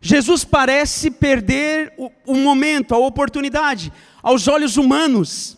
Jesus 0.00 0.42
parece 0.44 1.12
perder 1.12 1.94
o, 1.96 2.10
o, 2.26 2.34
momento, 2.34 2.92
a 2.92 2.98
oportunidade, 2.98 3.92
aos 4.20 4.48
olhos 4.48 4.76
humanos, 4.76 5.56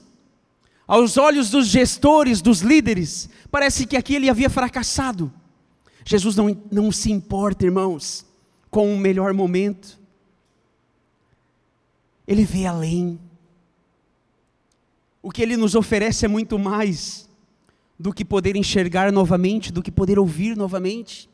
aos 0.87 1.17
olhos 1.17 1.49
dos 1.49 1.67
gestores, 1.67 2.43
dos 2.43 2.61
líderes, 2.61 3.31
parece 3.51 3.87
que 3.87 3.97
aqui 3.97 4.17
ele 4.17 4.29
havia 4.29 4.51
fracassado. 4.51 5.33
Jesus 6.05 6.37
não, 6.37 6.63
não 6.71 6.93
se 6.93 7.11
importa, 7.11 7.65
irmãos, 7.65 8.27
com 8.71 8.93
o 8.93 8.99
melhor 8.99 9.33
momento, 9.33 9.98
ele 12.29 12.45
vê 12.45 12.67
além. 12.67 13.19
O 15.23 15.31
que 15.31 15.43
ele 15.43 15.57
nos 15.57 15.75
oferece 15.75 16.27
é 16.27 16.29
muito 16.29 16.59
mais 16.59 17.27
do 17.99 18.13
que 18.13 18.23
poder 18.23 18.55
enxergar 18.55 19.11
novamente, 19.11 19.73
do 19.73 19.83
que 19.83 19.91
poder 19.91 20.19
ouvir 20.19 20.55
novamente. 20.55 21.29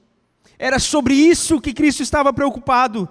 Era 0.57 0.79
sobre 0.79 1.13
isso 1.13 1.61
que 1.61 1.75
Cristo 1.75 2.01
estava 2.01 2.33
preocupado 2.33 3.09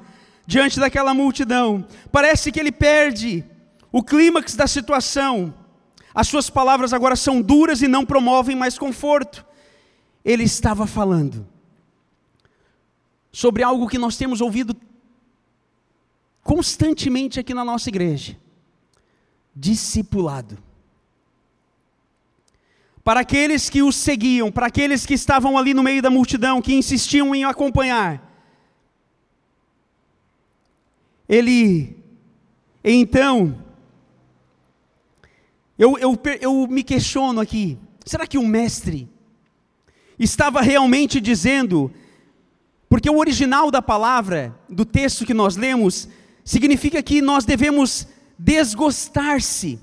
diante 0.48 0.80
daquela 0.80 1.14
multidão. 1.14 1.86
Parece 2.10 2.54
que 2.54 2.60
ele 2.60 2.72
perde 2.72 3.44
o 3.92 4.02
clímax 4.02 4.56
da 4.56 4.66
situação. 4.66 5.54
As 6.16 6.30
suas 6.30 6.50
palavras 6.50 6.94
agora 6.94 7.18
são 7.18 7.42
duras 7.42 7.82
e 7.82 7.88
não 7.88 8.06
promovem 8.06 8.56
mais 8.56 8.78
conforto. 8.78 9.46
Ele 10.24 10.44
estava 10.44 10.88
falando 10.88 11.46
sobre 13.30 13.62
algo 13.62 13.90
que 13.90 13.98
nós 13.98 14.16
temos 14.16 14.40
ouvido 14.40 14.74
constantemente 16.44 17.40
aqui 17.40 17.54
na 17.54 17.64
nossa 17.64 17.90
igreja: 17.90 18.38
discipulado. 19.56 20.58
Para 23.04 23.22
aqueles 23.22 23.70
que 23.70 23.82
o 23.82 23.92
seguiam, 23.92 24.52
para 24.52 24.68
aqueles 24.68 25.06
que 25.06 25.14
estavam 25.14 25.58
ali 25.58 25.74
no 25.74 25.84
meio 25.84 26.02
da 26.02 26.10
multidão, 26.10 26.62
que 26.62 26.74
insistiam 26.74 27.36
em 27.36 27.44
acompanhar, 27.44 28.32
ele, 31.28 31.98
então, 32.84 33.62
eu, 35.78 35.98
eu, 35.98 36.18
eu 36.40 36.68
me 36.68 36.84
questiono 36.84 37.42
aqui, 37.42 37.78
será 38.06 38.26
que 38.26 38.38
o 38.38 38.48
mestre 38.48 39.10
estava 40.18 40.62
realmente 40.62 41.20
dizendo, 41.20 41.92
porque 42.88 43.10
o 43.10 43.18
original 43.18 43.72
da 43.72 43.82
palavra, 43.82 44.58
do 44.70 44.86
texto 44.86 45.26
que 45.26 45.34
nós 45.34 45.56
lemos, 45.56 46.08
significa 46.44 47.02
que 47.02 47.22
nós 47.22 47.46
devemos 47.46 48.08
desgostar-se, 48.38 49.80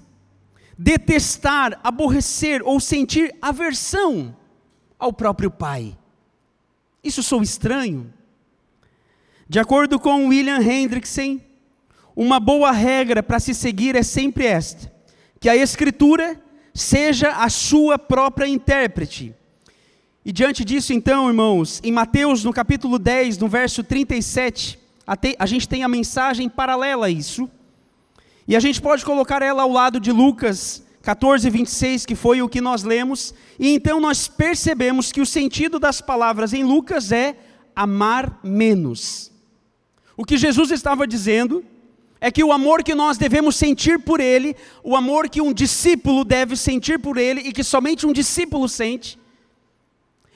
detestar, 0.76 1.78
aborrecer 1.82 2.62
ou 2.64 2.80
sentir 2.80 3.34
aversão 3.40 4.36
ao 4.98 5.12
próprio 5.12 5.50
Pai. 5.50 5.96
Isso 7.02 7.22
sou 7.22 7.42
estranho? 7.42 8.12
De 9.48 9.58
acordo 9.58 9.98
com 9.98 10.28
William 10.28 10.60
Hendrickson, 10.60 11.40
uma 12.14 12.38
boa 12.38 12.70
regra 12.70 13.22
para 13.22 13.40
se 13.40 13.54
seguir 13.54 13.96
é 13.96 14.02
sempre 14.02 14.46
esta: 14.46 14.92
que 15.40 15.48
a 15.48 15.56
Escritura 15.56 16.40
seja 16.74 17.30
a 17.30 17.48
sua 17.48 17.98
própria 17.98 18.46
intérprete. 18.46 19.34
E 20.24 20.32
diante 20.32 20.64
disso, 20.64 20.92
então, 20.92 21.28
irmãos, 21.28 21.80
em 21.82 21.90
Mateus, 21.90 22.44
no 22.44 22.52
capítulo 22.52 22.98
10, 22.98 23.38
no 23.38 23.48
verso 23.48 23.82
37, 23.82 24.78
a 25.38 25.46
gente 25.46 25.68
tem 25.68 25.82
a 25.82 25.88
mensagem 25.88 26.48
paralela 26.48 27.06
a 27.06 27.10
isso, 27.10 27.50
e 28.46 28.54
a 28.54 28.60
gente 28.60 28.80
pode 28.80 29.04
colocar 29.04 29.42
ela 29.42 29.62
ao 29.62 29.70
lado 29.70 29.98
de 29.98 30.12
Lucas 30.12 30.84
14, 31.02 31.48
26, 31.48 32.06
que 32.06 32.14
foi 32.14 32.42
o 32.42 32.48
que 32.48 32.60
nós 32.60 32.84
lemos, 32.84 33.34
e 33.58 33.70
então 33.70 34.00
nós 34.00 34.28
percebemos 34.28 35.10
que 35.10 35.20
o 35.20 35.26
sentido 35.26 35.78
das 35.78 36.00
palavras 36.00 36.52
em 36.52 36.62
Lucas 36.62 37.10
é 37.10 37.36
amar 37.74 38.38
menos. 38.44 39.32
O 40.16 40.24
que 40.24 40.36
Jesus 40.36 40.70
estava 40.70 41.06
dizendo 41.06 41.64
é 42.20 42.30
que 42.30 42.44
o 42.44 42.52
amor 42.52 42.84
que 42.84 42.94
nós 42.94 43.16
devemos 43.16 43.56
sentir 43.56 43.98
por 43.98 44.20
Ele, 44.20 44.54
o 44.84 44.94
amor 44.94 45.28
que 45.28 45.40
um 45.40 45.52
discípulo 45.52 46.22
deve 46.22 46.54
sentir 46.54 46.98
por 46.98 47.16
Ele 47.16 47.40
e 47.40 47.52
que 47.52 47.64
somente 47.64 48.06
um 48.06 48.12
discípulo 48.12 48.68
sente, 48.68 49.18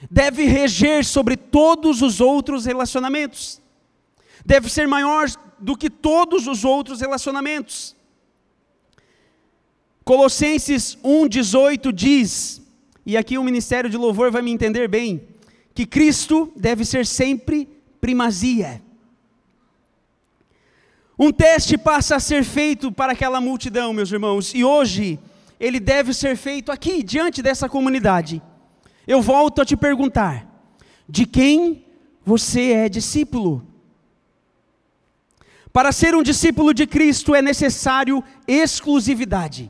deve 0.09 0.45
reger 0.45 1.05
sobre 1.05 1.37
todos 1.37 2.01
os 2.01 2.19
outros 2.19 2.65
relacionamentos 2.65 3.63
deve 4.45 4.69
ser 4.69 4.87
maior 4.87 5.27
do 5.59 5.75
que 5.75 5.89
todos 5.89 6.47
os 6.47 6.63
outros 6.63 7.01
relacionamentos. 7.01 7.95
Colossenses 10.03 10.97
1,18 11.03 11.91
diz, 11.91 12.61
e 13.05 13.17
aqui 13.17 13.37
o 13.37 13.43
ministério 13.43 13.89
de 13.89 13.97
louvor 13.97 14.31
vai 14.31 14.41
me 14.43 14.51
entender 14.51 14.87
bem, 14.87 15.27
que 15.73 15.85
Cristo 15.85 16.53
deve 16.55 16.85
ser 16.85 17.05
sempre 17.05 17.67
primazia. 17.99 18.81
Um 21.17 21.31
teste 21.31 21.77
passa 21.77 22.17
a 22.17 22.19
ser 22.19 22.43
feito 22.43 22.91
para 22.91 23.13
aquela 23.13 23.41
multidão, 23.41 23.93
meus 23.93 24.11
irmãos, 24.11 24.53
e 24.53 24.63
hoje 24.63 25.17
ele 25.59 25.79
deve 25.79 26.13
ser 26.13 26.35
feito 26.35 26.71
aqui, 26.71 27.01
diante 27.01 27.41
dessa 27.41 27.67
comunidade. 27.67 28.41
Eu 29.07 29.21
volto 29.21 29.61
a 29.61 29.65
te 29.65 29.77
perguntar: 29.77 30.45
de 31.07 31.25
quem 31.25 31.85
você 32.23 32.73
é 32.73 32.89
discípulo? 32.89 33.65
Para 35.75 35.91
ser 35.91 36.15
um 36.15 36.23
discípulo 36.23 36.73
de 36.73 36.87
Cristo 36.87 37.35
é 37.35 37.41
necessário 37.41 38.23
exclusividade. 38.47 39.69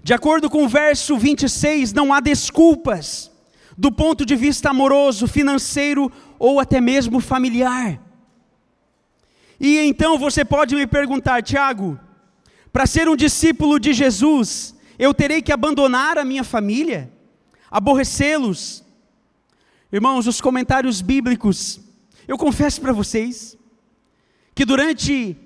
De 0.00 0.14
acordo 0.14 0.48
com 0.48 0.64
o 0.64 0.68
verso 0.68 1.18
26, 1.18 1.92
não 1.92 2.14
há 2.14 2.20
desculpas 2.20 3.32
do 3.76 3.90
ponto 3.90 4.24
de 4.24 4.36
vista 4.36 4.70
amoroso, 4.70 5.26
financeiro 5.26 6.08
ou 6.38 6.60
até 6.60 6.80
mesmo 6.80 7.18
familiar. 7.18 8.00
E 9.58 9.76
então 9.80 10.16
você 10.20 10.44
pode 10.44 10.76
me 10.76 10.86
perguntar, 10.86 11.42
Tiago, 11.42 11.98
para 12.72 12.86
ser 12.86 13.08
um 13.08 13.16
discípulo 13.16 13.80
de 13.80 13.92
Jesus, 13.92 14.72
eu 14.96 15.12
terei 15.12 15.42
que 15.42 15.50
abandonar 15.50 16.16
a 16.16 16.24
minha 16.24 16.44
família, 16.44 17.12
aborrecê-los. 17.68 18.84
Irmãos, 19.92 20.28
os 20.28 20.40
comentários 20.40 21.02
bíblicos, 21.02 21.80
eu 22.28 22.38
confesso 22.38 22.80
para 22.80 22.92
vocês, 22.92 23.58
que 24.54 24.64
durante 24.64 25.36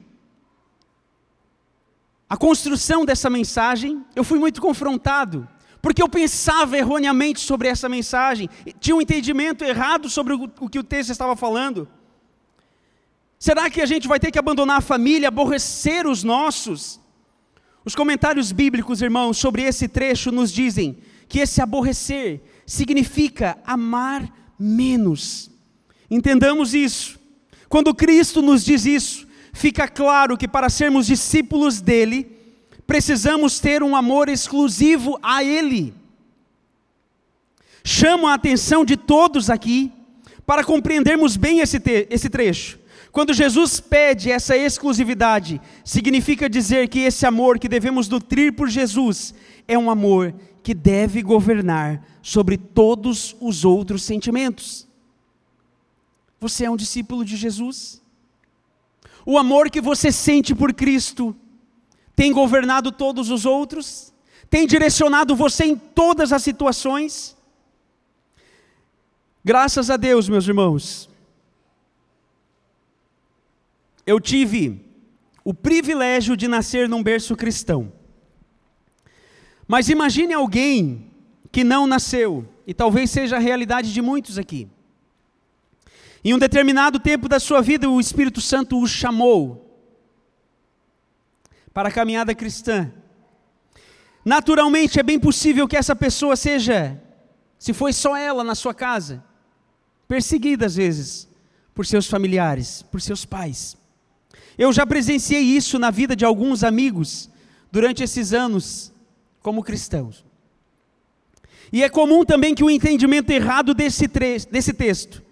a 2.28 2.36
construção 2.36 3.04
dessa 3.04 3.30
mensagem, 3.30 4.04
eu 4.14 4.22
fui 4.22 4.38
muito 4.38 4.60
confrontado, 4.60 5.48
porque 5.80 6.02
eu 6.02 6.08
pensava 6.08 6.76
erroneamente 6.76 7.40
sobre 7.40 7.68
essa 7.68 7.88
mensagem, 7.88 8.50
tinha 8.78 8.94
um 8.94 9.00
entendimento 9.00 9.64
errado 9.64 10.10
sobre 10.10 10.34
o 10.34 10.68
que 10.68 10.78
o 10.78 10.84
texto 10.84 11.10
estava 11.10 11.34
falando. 11.34 11.88
Será 13.38 13.70
que 13.70 13.80
a 13.80 13.86
gente 13.86 14.08
vai 14.08 14.20
ter 14.20 14.30
que 14.30 14.38
abandonar 14.38 14.78
a 14.78 14.82
família, 14.82 15.28
aborrecer 15.28 16.06
os 16.06 16.22
nossos? 16.22 17.00
Os 17.84 17.94
comentários 17.94 18.52
bíblicos, 18.52 19.00
irmãos, 19.00 19.38
sobre 19.38 19.62
esse 19.62 19.88
trecho 19.88 20.30
nos 20.30 20.52
dizem 20.52 20.98
que 21.28 21.38
esse 21.38 21.62
aborrecer 21.62 22.42
significa 22.66 23.56
amar 23.64 24.30
menos. 24.58 25.50
Entendamos 26.10 26.74
isso. 26.74 27.18
Quando 27.68 27.94
Cristo 27.94 28.40
nos 28.40 28.64
diz 28.64 28.86
isso, 28.86 29.26
fica 29.52 29.86
claro 29.86 30.36
que 30.36 30.48
para 30.48 30.70
sermos 30.70 31.06
discípulos 31.06 31.80
dele, 31.80 32.26
precisamos 32.86 33.60
ter 33.60 33.82
um 33.82 33.94
amor 33.94 34.28
exclusivo 34.28 35.18
a 35.22 35.44
Ele. 35.44 35.94
Chamo 37.84 38.26
a 38.26 38.34
atenção 38.34 38.84
de 38.84 38.96
todos 38.96 39.50
aqui 39.50 39.92
para 40.46 40.64
compreendermos 40.64 41.36
bem 41.36 41.60
esse, 41.60 41.78
esse 42.08 42.30
trecho. 42.30 42.78
Quando 43.12 43.34
Jesus 43.34 43.80
pede 43.80 44.30
essa 44.30 44.56
exclusividade, 44.56 45.60
significa 45.84 46.48
dizer 46.48 46.88
que 46.88 47.00
esse 47.00 47.26
amor 47.26 47.58
que 47.58 47.68
devemos 47.68 48.08
nutrir 48.08 48.54
por 48.54 48.68
Jesus 48.68 49.34
é 49.66 49.78
um 49.78 49.90
amor 49.90 50.34
que 50.62 50.72
deve 50.72 51.20
governar 51.20 52.02
sobre 52.22 52.56
todos 52.56 53.36
os 53.40 53.64
outros 53.64 54.02
sentimentos. 54.02 54.87
Você 56.40 56.64
é 56.64 56.70
um 56.70 56.76
discípulo 56.76 57.24
de 57.24 57.36
Jesus? 57.36 58.02
O 59.26 59.36
amor 59.36 59.70
que 59.70 59.80
você 59.80 60.12
sente 60.12 60.54
por 60.54 60.72
Cristo 60.72 61.36
tem 62.14 62.32
governado 62.32 62.92
todos 62.92 63.30
os 63.30 63.44
outros? 63.44 64.12
Tem 64.48 64.66
direcionado 64.66 65.36
você 65.36 65.64
em 65.64 65.76
todas 65.76 66.32
as 66.32 66.42
situações? 66.42 67.36
Graças 69.44 69.90
a 69.90 69.96
Deus, 69.96 70.28
meus 70.28 70.46
irmãos, 70.46 71.08
eu 74.06 74.20
tive 74.20 74.84
o 75.44 75.52
privilégio 75.52 76.36
de 76.36 76.46
nascer 76.48 76.88
num 76.88 77.02
berço 77.02 77.34
cristão. 77.36 77.92
Mas 79.66 79.88
imagine 79.88 80.32
alguém 80.32 81.10
que 81.50 81.64
não 81.64 81.86
nasceu, 81.86 82.46
e 82.66 82.72
talvez 82.72 83.10
seja 83.10 83.36
a 83.36 83.38
realidade 83.38 83.92
de 83.92 84.00
muitos 84.00 84.38
aqui. 84.38 84.68
Em 86.24 86.34
um 86.34 86.38
determinado 86.38 86.98
tempo 86.98 87.28
da 87.28 87.38
sua 87.38 87.60
vida, 87.60 87.88
o 87.88 88.00
Espírito 88.00 88.40
Santo 88.40 88.80
o 88.80 88.86
chamou 88.86 89.64
para 91.72 91.88
a 91.88 91.92
caminhada 91.92 92.34
cristã. 92.34 92.92
Naturalmente, 94.24 94.98
é 94.98 95.02
bem 95.02 95.18
possível 95.18 95.68
que 95.68 95.76
essa 95.76 95.94
pessoa 95.94 96.34
seja, 96.34 97.00
se 97.58 97.72
foi 97.72 97.92
só 97.92 98.16
ela 98.16 98.42
na 98.42 98.54
sua 98.54 98.74
casa, 98.74 99.22
perseguida 100.08 100.66
às 100.66 100.74
vezes 100.74 101.28
por 101.72 101.86
seus 101.86 102.08
familiares, 102.08 102.82
por 102.82 103.00
seus 103.00 103.24
pais. 103.24 103.76
Eu 104.58 104.72
já 104.72 104.84
presenciei 104.84 105.42
isso 105.42 105.78
na 105.78 105.90
vida 105.90 106.16
de 106.16 106.24
alguns 106.24 106.64
amigos 106.64 107.30
durante 107.70 108.02
esses 108.02 108.32
anos 108.32 108.92
como 109.40 109.62
cristãos. 109.62 110.24
E 111.72 111.84
é 111.84 111.88
comum 111.88 112.24
também 112.24 112.54
que 112.56 112.64
o 112.64 112.70
entendimento 112.70 113.30
errado 113.30 113.72
desse, 113.72 114.08
desse 114.50 114.72
texto 114.72 115.22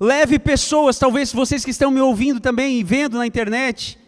leve 0.00 0.38
pessoas, 0.38 0.98
talvez 0.98 1.32
vocês 1.32 1.64
que 1.64 1.70
estão 1.70 1.90
me 1.90 2.00
ouvindo 2.00 2.40
também 2.40 2.78
e 2.78 2.84
vendo 2.84 3.18
na 3.18 3.26
internet, 3.26 3.98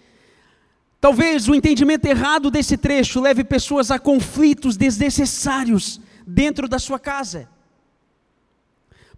talvez 1.01 1.49
o 1.49 1.55
entendimento 1.55 2.07
errado 2.07 2.51
desse 2.51 2.77
trecho 2.77 3.21
leve 3.21 3.45
pessoas 3.45 3.91
a 3.91 3.99
conflitos 3.99 4.77
desnecessários 4.77 6.01
dentro 6.27 6.69
da 6.69 6.79
sua 6.79 6.99
casa. 6.99 7.49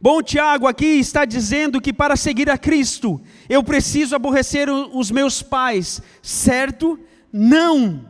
Bom, 0.00 0.22
Tiago 0.22 0.68
aqui 0.68 0.86
está 0.86 1.24
dizendo 1.24 1.80
que 1.80 1.92
para 1.92 2.14
seguir 2.14 2.48
a 2.48 2.56
Cristo, 2.56 3.20
eu 3.48 3.64
preciso 3.64 4.14
aborrecer 4.14 4.68
os 4.70 5.10
meus 5.10 5.42
pais, 5.42 6.00
certo? 6.22 6.98
Não. 7.32 8.08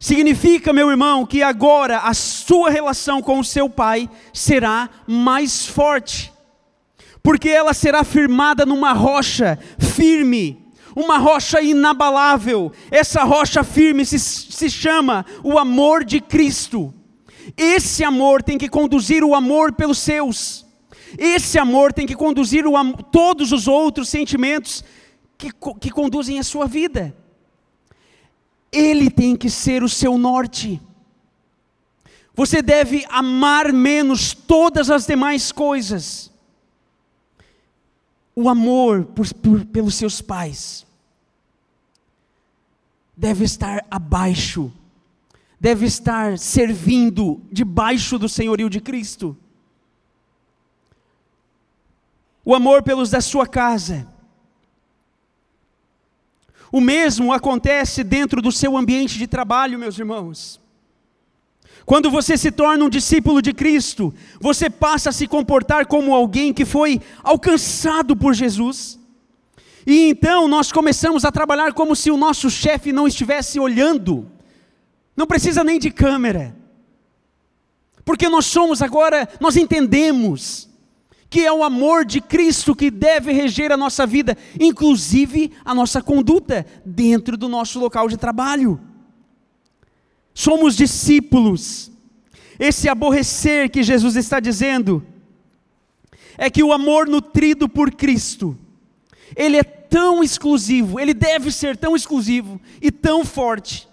Significa, 0.00 0.72
meu 0.72 0.90
irmão, 0.90 1.24
que 1.24 1.42
agora 1.42 1.98
a 1.98 2.14
sua 2.14 2.68
relação 2.68 3.22
com 3.22 3.38
o 3.38 3.44
seu 3.44 3.70
pai 3.70 4.10
será 4.32 4.90
mais 5.06 5.66
forte 5.66 6.29
porque 7.22 7.48
ela 7.48 7.74
será 7.74 8.02
firmada 8.04 8.64
numa 8.64 8.92
rocha 8.92 9.58
firme, 9.78 10.66
uma 10.96 11.18
rocha 11.18 11.60
inabalável. 11.60 12.72
Essa 12.90 13.24
rocha 13.24 13.62
firme 13.62 14.04
se, 14.04 14.18
se 14.18 14.70
chama 14.70 15.24
o 15.44 15.58
amor 15.58 16.04
de 16.04 16.20
Cristo. 16.20 16.94
Esse 17.56 18.04
amor 18.04 18.42
tem 18.42 18.56
que 18.56 18.68
conduzir 18.68 19.22
o 19.22 19.34
amor 19.34 19.72
pelos 19.72 19.98
seus. 19.98 20.66
Esse 21.18 21.58
amor 21.58 21.92
tem 21.92 22.06
que 22.06 22.14
conduzir 22.14 22.66
o, 22.66 22.72
todos 23.10 23.52
os 23.52 23.68
outros 23.68 24.08
sentimentos 24.08 24.84
que, 25.36 25.50
que 25.80 25.90
conduzem 25.90 26.38
a 26.38 26.44
sua 26.44 26.66
vida. 26.66 27.14
Ele 28.72 29.10
tem 29.10 29.36
que 29.36 29.50
ser 29.50 29.82
o 29.82 29.88
seu 29.88 30.16
norte. 30.16 30.80
Você 32.34 32.62
deve 32.62 33.04
amar 33.10 33.72
menos 33.72 34.32
todas 34.32 34.88
as 34.88 35.06
demais 35.06 35.52
coisas 35.52 36.29
o 38.40 38.48
amor 38.48 39.04
por, 39.04 39.32
por, 39.34 39.64
pelos 39.66 39.94
seus 39.94 40.22
pais 40.22 40.86
deve 43.14 43.44
estar 43.44 43.84
abaixo, 43.90 44.72
deve 45.60 45.84
estar 45.84 46.38
servindo 46.38 47.42
debaixo 47.52 48.18
do 48.18 48.30
senhorio 48.30 48.70
de 48.70 48.80
Cristo. 48.80 49.36
O 52.42 52.54
amor 52.54 52.82
pelos 52.82 53.10
da 53.10 53.20
sua 53.20 53.46
casa. 53.46 54.08
O 56.72 56.80
mesmo 56.80 57.30
acontece 57.30 58.02
dentro 58.02 58.40
do 58.40 58.50
seu 58.50 58.74
ambiente 58.74 59.18
de 59.18 59.26
trabalho, 59.26 59.78
meus 59.78 59.98
irmãos. 59.98 60.58
Quando 61.86 62.10
você 62.10 62.36
se 62.36 62.50
torna 62.50 62.84
um 62.84 62.90
discípulo 62.90 63.40
de 63.40 63.52
Cristo, 63.52 64.14
você 64.40 64.68
passa 64.68 65.10
a 65.10 65.12
se 65.12 65.26
comportar 65.26 65.86
como 65.86 66.14
alguém 66.14 66.52
que 66.52 66.64
foi 66.64 67.00
alcançado 67.22 68.16
por 68.16 68.34
Jesus. 68.34 68.98
E 69.86 70.08
então 70.08 70.46
nós 70.46 70.70
começamos 70.70 71.24
a 71.24 71.32
trabalhar 71.32 71.72
como 71.72 71.96
se 71.96 72.10
o 72.10 72.16
nosso 72.16 72.50
chefe 72.50 72.92
não 72.92 73.08
estivesse 73.08 73.58
olhando. 73.58 74.30
Não 75.16 75.26
precisa 75.26 75.64
nem 75.64 75.78
de 75.78 75.90
câmera. 75.90 76.56
Porque 78.04 78.28
nós 78.28 78.46
somos 78.46 78.82
agora, 78.82 79.28
nós 79.40 79.56
entendemos 79.56 80.68
que 81.28 81.46
é 81.46 81.52
o 81.52 81.62
amor 81.62 82.04
de 82.04 82.20
Cristo 82.20 82.74
que 82.74 82.90
deve 82.90 83.32
reger 83.32 83.70
a 83.70 83.76
nossa 83.76 84.04
vida, 84.04 84.36
inclusive 84.58 85.52
a 85.64 85.72
nossa 85.72 86.02
conduta 86.02 86.66
dentro 86.84 87.36
do 87.36 87.48
nosso 87.48 87.78
local 87.78 88.08
de 88.08 88.16
trabalho 88.16 88.80
somos 90.40 90.74
discípulos. 90.74 91.92
Esse 92.58 92.88
aborrecer 92.88 93.70
que 93.70 93.82
Jesus 93.82 94.16
está 94.16 94.40
dizendo 94.40 95.04
é 96.38 96.48
que 96.48 96.62
o 96.62 96.72
amor 96.72 97.06
nutrido 97.06 97.68
por 97.68 97.90
Cristo, 97.90 98.56
ele 99.36 99.58
é 99.58 99.62
tão 99.62 100.22
exclusivo, 100.24 100.98
ele 100.98 101.12
deve 101.12 101.52
ser 101.52 101.76
tão 101.76 101.94
exclusivo 101.94 102.58
e 102.80 102.90
tão 102.90 103.22
forte, 103.22 103.86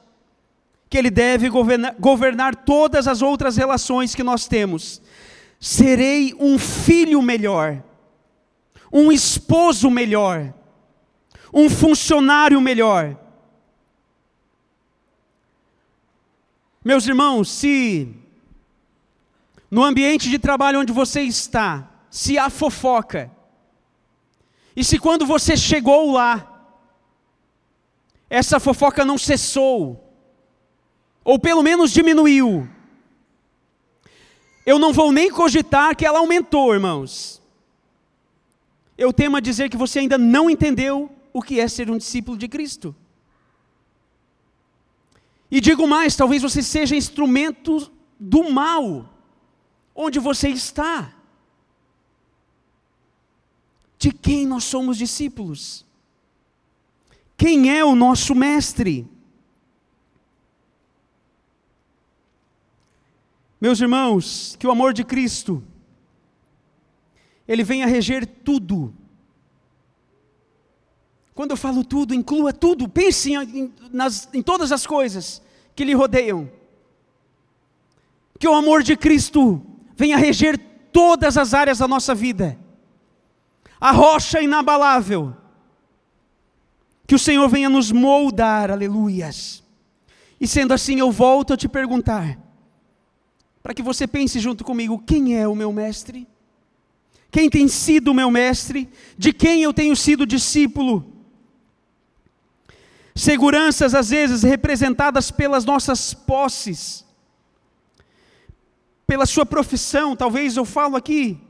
que 0.90 0.98
ele 0.98 1.10
deve 1.10 1.50
governar, 1.50 1.96
governar 2.00 2.56
todas 2.56 3.10
as 3.10 3.22
outras 3.22 3.58
relações 3.58 4.16
que 4.16 4.24
nós 4.24 4.48
temos. 4.48 5.02
Serei 5.60 6.34
um 6.40 6.58
filho 6.58 7.22
melhor, 7.22 7.84
um 8.92 9.12
esposo 9.12 9.90
melhor, 9.90 10.54
um 11.54 11.70
funcionário 11.70 12.62
melhor 12.62 13.18
Meus 16.88 17.06
irmãos, 17.06 17.52
se 17.52 18.08
no 19.70 19.84
ambiente 19.84 20.30
de 20.30 20.40
trabalho 20.40 20.80
onde 20.80 20.94
você 20.94 21.20
está, 21.22 21.92
se 22.10 22.38
há 22.38 22.50
fofoca, 22.50 23.30
E 24.74 24.86
se 24.86 24.98
quando 24.98 25.26
você 25.26 25.58
chegou 25.58 26.14
lá, 26.14 26.72
essa 28.30 28.58
fofoca 28.58 29.04
não 29.04 29.18
cessou, 29.18 30.02
ou 31.26 31.38
pelo 31.38 31.62
menos 31.62 31.92
diminuiu, 31.92 32.70
eu 34.66 34.80
não 34.80 34.94
vou 34.94 35.12
nem 35.12 35.30
cogitar 35.30 35.94
que 35.94 36.06
ela 36.06 36.20
aumentou, 36.20 36.74
irmãos. 36.74 37.42
Eu 38.98 39.12
temo 39.12 39.36
a 39.36 39.42
dizer 39.42 39.68
que 39.70 39.76
você 39.76 40.00
ainda 40.00 40.18
não 40.18 40.50
entendeu 40.50 41.12
o 41.34 41.42
que 41.42 41.60
é 41.60 41.68
ser 41.68 41.92
um 41.92 41.98
discípulo 41.98 42.38
de 42.38 42.48
Cristo. 42.48 42.96
E 45.50 45.62
digo 45.62 45.88
mais, 45.88 46.16
talvez 46.16 46.42
você 46.42 46.62
seja 46.62 46.96
instrumento 46.96 47.92
do 48.20 48.50
mal, 48.52 49.10
onde 49.96 50.20
você 50.20 50.50
está. 50.50 51.14
De 53.98 54.12
quem 54.12 54.46
nós 54.46 54.66
somos 54.66 54.98
discípulos? 54.98 55.86
Quem 57.38 57.76
é 57.76 57.84
o 57.84 57.96
nosso 57.96 58.36
mestre? 58.36 59.08
Meus 63.60 63.80
irmãos, 63.80 64.56
que 64.60 64.68
o 64.68 64.72
amor 64.72 64.94
de 64.94 65.04
Cristo, 65.04 65.64
ele 67.48 67.64
venha 67.64 67.88
reger 67.88 68.26
tudo. 68.26 68.94
Quando 71.38 71.52
eu 71.52 71.58
falo 71.58 71.84
tudo, 71.84 72.16
inclua 72.16 72.52
tudo, 72.52 72.90
pense 72.90 73.32
em, 73.32 73.72
nas, 73.94 74.28
em 74.34 74.42
todas 74.42 74.72
as 74.72 74.88
coisas 74.88 75.40
que 75.76 75.84
lhe 75.84 75.94
rodeiam. 75.94 76.50
Que 78.40 78.48
o 78.48 78.56
amor 78.56 78.82
de 78.82 78.98
Cristo 78.98 79.62
venha 79.96 80.18
reger 80.18 80.58
todas 80.92 81.38
as 81.38 81.54
áreas 81.54 81.78
da 81.78 81.88
nossa 81.88 82.16
vida. 82.16 82.58
A 83.80 83.92
rocha 83.92 84.42
inabalável. 84.42 85.38
Que 87.06 87.14
o 87.14 87.20
Senhor 87.20 87.48
venha 87.48 87.70
nos 87.70 87.92
moldar, 87.92 88.72
aleluias. 88.72 89.64
E 90.42 90.48
sendo 90.48 90.74
assim, 90.74 90.98
eu 90.98 91.12
volto 91.12 91.54
a 91.54 91.58
te 91.58 91.70
perguntar, 91.70 92.36
para 93.62 93.76
que 93.76 93.84
você 93.84 94.08
pense 94.08 94.40
junto 94.40 94.64
comigo: 94.64 95.04
quem 95.06 95.38
é 95.38 95.48
o 95.48 95.54
meu 95.54 95.72
mestre? 95.72 96.28
Quem 97.30 97.48
tem 97.48 97.68
sido 97.68 98.08
o 98.08 98.16
meu 98.16 98.32
mestre? 98.32 98.90
De 99.16 99.32
quem 99.32 99.62
eu 99.62 99.72
tenho 99.72 99.96
sido 99.96 100.26
discípulo? 100.26 101.14
Seguranças, 103.18 103.96
às 103.96 104.12
vezes, 104.12 104.44
representadas 104.44 105.32
pelas 105.32 105.66
nossas 105.66 106.14
posses, 106.14 107.04
pela 109.08 109.26
sua 109.26 109.44
profissão, 109.44 110.16
talvez 110.16 110.56
eu 110.56 110.64
falo 110.64 110.96
aqui, 110.96 111.42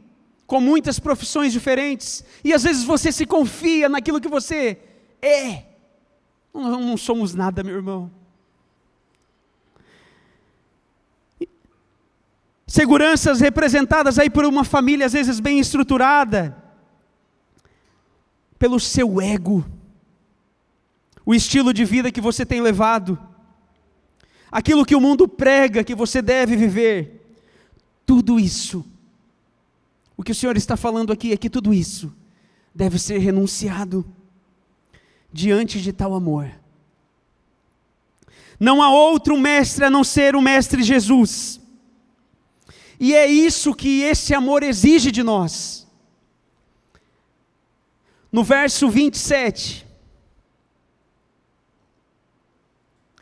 com 0.45 0.61
muitas 0.61 0.97
profissões 0.97 1.51
diferentes, 1.51 2.23
e 2.41 2.53
às 2.53 2.63
vezes 2.63 2.85
você 2.85 3.11
se 3.11 3.25
confia 3.25 3.89
naquilo 3.89 4.21
que 4.21 4.29
você 4.29 4.79
é. 5.21 5.65
Não, 6.53 6.79
não 6.79 6.95
somos 6.95 7.35
nada, 7.35 7.61
meu 7.63 7.75
irmão. 7.75 8.09
Seguranças 12.65 13.41
representadas 13.41 14.17
aí 14.17 14.29
por 14.29 14.45
uma 14.45 14.63
família, 14.63 15.05
às 15.05 15.11
vezes 15.11 15.41
bem 15.41 15.59
estruturada, 15.59 16.55
pelo 18.57 18.79
seu 18.79 19.19
ego 19.19 19.65
o 21.27 21.35
estilo 21.35 21.73
de 21.73 21.83
vida 21.83 22.09
que 22.09 22.21
você 22.21 22.45
tem 22.45 22.61
levado, 22.61 23.19
aquilo 24.49 24.85
que 24.85 24.95
o 24.95 25.01
mundo 25.01 25.27
prega 25.27 25.83
que 25.83 25.93
você 25.93 26.21
deve 26.21 26.55
viver, 26.55 27.35
tudo 28.05 28.39
isso, 28.39 28.85
o 30.15 30.23
que 30.23 30.31
o 30.31 30.35
Senhor 30.35 30.55
está 30.55 30.77
falando 30.77 31.11
aqui 31.11 31.33
é 31.33 31.37
que 31.37 31.49
tudo 31.49 31.73
isso 31.73 32.15
deve 32.73 32.97
ser 32.97 33.17
renunciado 33.17 34.09
diante 35.29 35.81
de 35.81 35.91
tal 35.91 36.13
amor. 36.13 36.49
Não 38.57 38.81
há 38.81 38.89
outro 38.89 39.37
mestre 39.37 39.83
a 39.83 39.89
não 39.89 40.05
ser 40.05 40.33
o 40.33 40.41
Mestre 40.41 40.81
Jesus. 40.81 41.59
E 42.97 43.13
é 43.13 43.27
isso 43.27 43.75
que 43.75 44.01
esse 44.01 44.33
amor 44.33 44.63
exige 44.63 45.11
de 45.11 45.23
nós. 45.23 45.85
No 48.31 48.45
verso 48.45 48.89
27, 48.89 49.86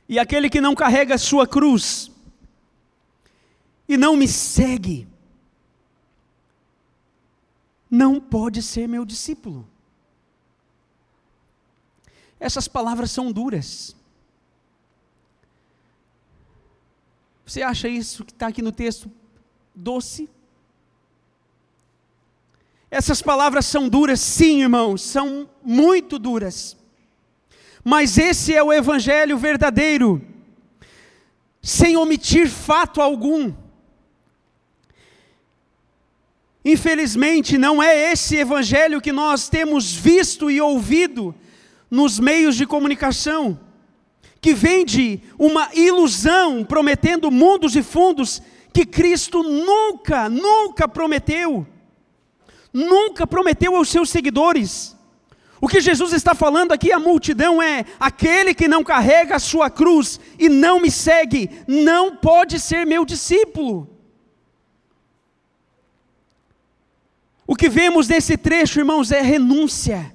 E 0.08 0.20
aquele 0.20 0.50
que 0.50 0.62
não 0.62 0.76
carrega 0.76 1.15
a 1.15 1.18
sua 1.18 1.48
cruz 1.48 2.12
e 3.88 3.98
não 3.98 4.15
me 4.15 4.28
segue, 4.28 5.08
não 7.89 8.20
pode 8.20 8.62
ser 8.62 8.88
meu 8.88 9.06
discípulo. 9.06 9.68
Essas 12.39 12.68
palavras 12.68 13.12
são 13.12 13.32
duras. 13.32 13.96
Você 17.46 17.62
acha 17.62 17.88
isso 17.88 18.26
que 18.26 18.32
está 18.32 18.48
aqui 18.48 18.62
no 18.62 18.72
texto 18.72 19.12
doce? 19.74 20.30
Essas 22.89 23.22
palavras 23.22 23.65
são 23.65 23.89
duras, 23.89 24.20
sim, 24.20 24.62
irmãos, 24.62 25.02
são 25.02 25.50
muito 25.63 26.18
duras. 26.18 26.78
Mas 27.88 28.17
esse 28.17 28.52
é 28.52 28.63
o 28.63 28.74
evangelho 28.74 29.38
verdadeiro, 29.38 30.19
sem 31.62 31.95
omitir 31.95 32.50
fato 32.50 33.00
algum. 33.00 33.54
Infelizmente, 36.65 37.60
não 37.60 37.84
é 37.84 38.12
esse 38.12 38.38
evangelho 38.38 39.00
que 39.00 39.12
nós 39.12 39.50
temos 39.50 39.93
visto 39.93 40.50
e 40.50 40.60
ouvido 40.60 41.36
nos 41.91 42.19
meios 42.19 42.56
de 42.56 42.65
comunicação, 42.65 43.60
que 44.41 44.52
vende 44.52 45.21
uma 45.38 45.69
ilusão 45.76 46.65
prometendo 46.65 47.30
mundos 47.30 47.76
e 47.76 47.84
fundos 47.84 48.41
que 48.74 48.84
Cristo 48.84 49.43
nunca, 49.43 50.28
nunca 50.28 50.88
prometeu. 50.88 51.67
Nunca 52.74 53.28
prometeu 53.28 53.76
aos 53.76 53.89
seus 53.89 54.10
seguidores. 54.10 54.95
O 55.65 55.67
que 55.67 55.82
Jesus 55.82 56.13
está 56.13 56.36
falando 56.36 56.73
aqui 56.73 56.91
à 56.91 56.99
multidão 56.99 57.60
é: 57.60 57.86
aquele 57.99 58.54
que 58.54 58.67
não 58.67 58.84
carrega 58.84 59.36
a 59.36 59.39
sua 59.39 59.67
cruz 59.67 60.19
e 60.38 60.47
não 60.47 60.80
me 60.80 60.91
segue, 60.91 61.49
não 61.67 62.15
pode 62.15 62.60
ser 62.60 62.86
meu 62.86 63.04
discípulo. 63.04 63.89
O 67.47 67.56
que 67.56 67.67
vemos 67.67 68.08
nesse 68.08 68.38
trecho, 68.38 68.78
irmãos, 68.78 69.12
é 69.12 69.23
renúncia. 69.23 70.13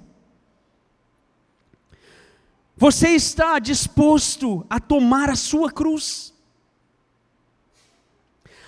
Você 2.77 3.09
está 3.09 3.59
disposto 3.59 4.65
a 4.71 4.79
tomar 4.79 5.31
a 5.31 5.35
sua 5.35 5.73
cruz? 5.73 6.33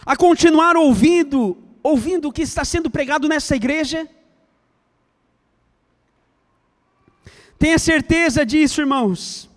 A 0.04 0.16
continuar 0.16 0.76
ouvindo, 0.76 1.56
ouvindo 1.80 2.28
o 2.28 2.32
que 2.32 2.42
está 2.42 2.64
sendo 2.64 2.90
pregado 2.90 3.28
nessa 3.28 3.54
igreja? 3.54 4.10
Tenha 7.62 7.78
certeza 7.78 8.44
disso, 8.44 8.80
irmãos. 8.80 9.48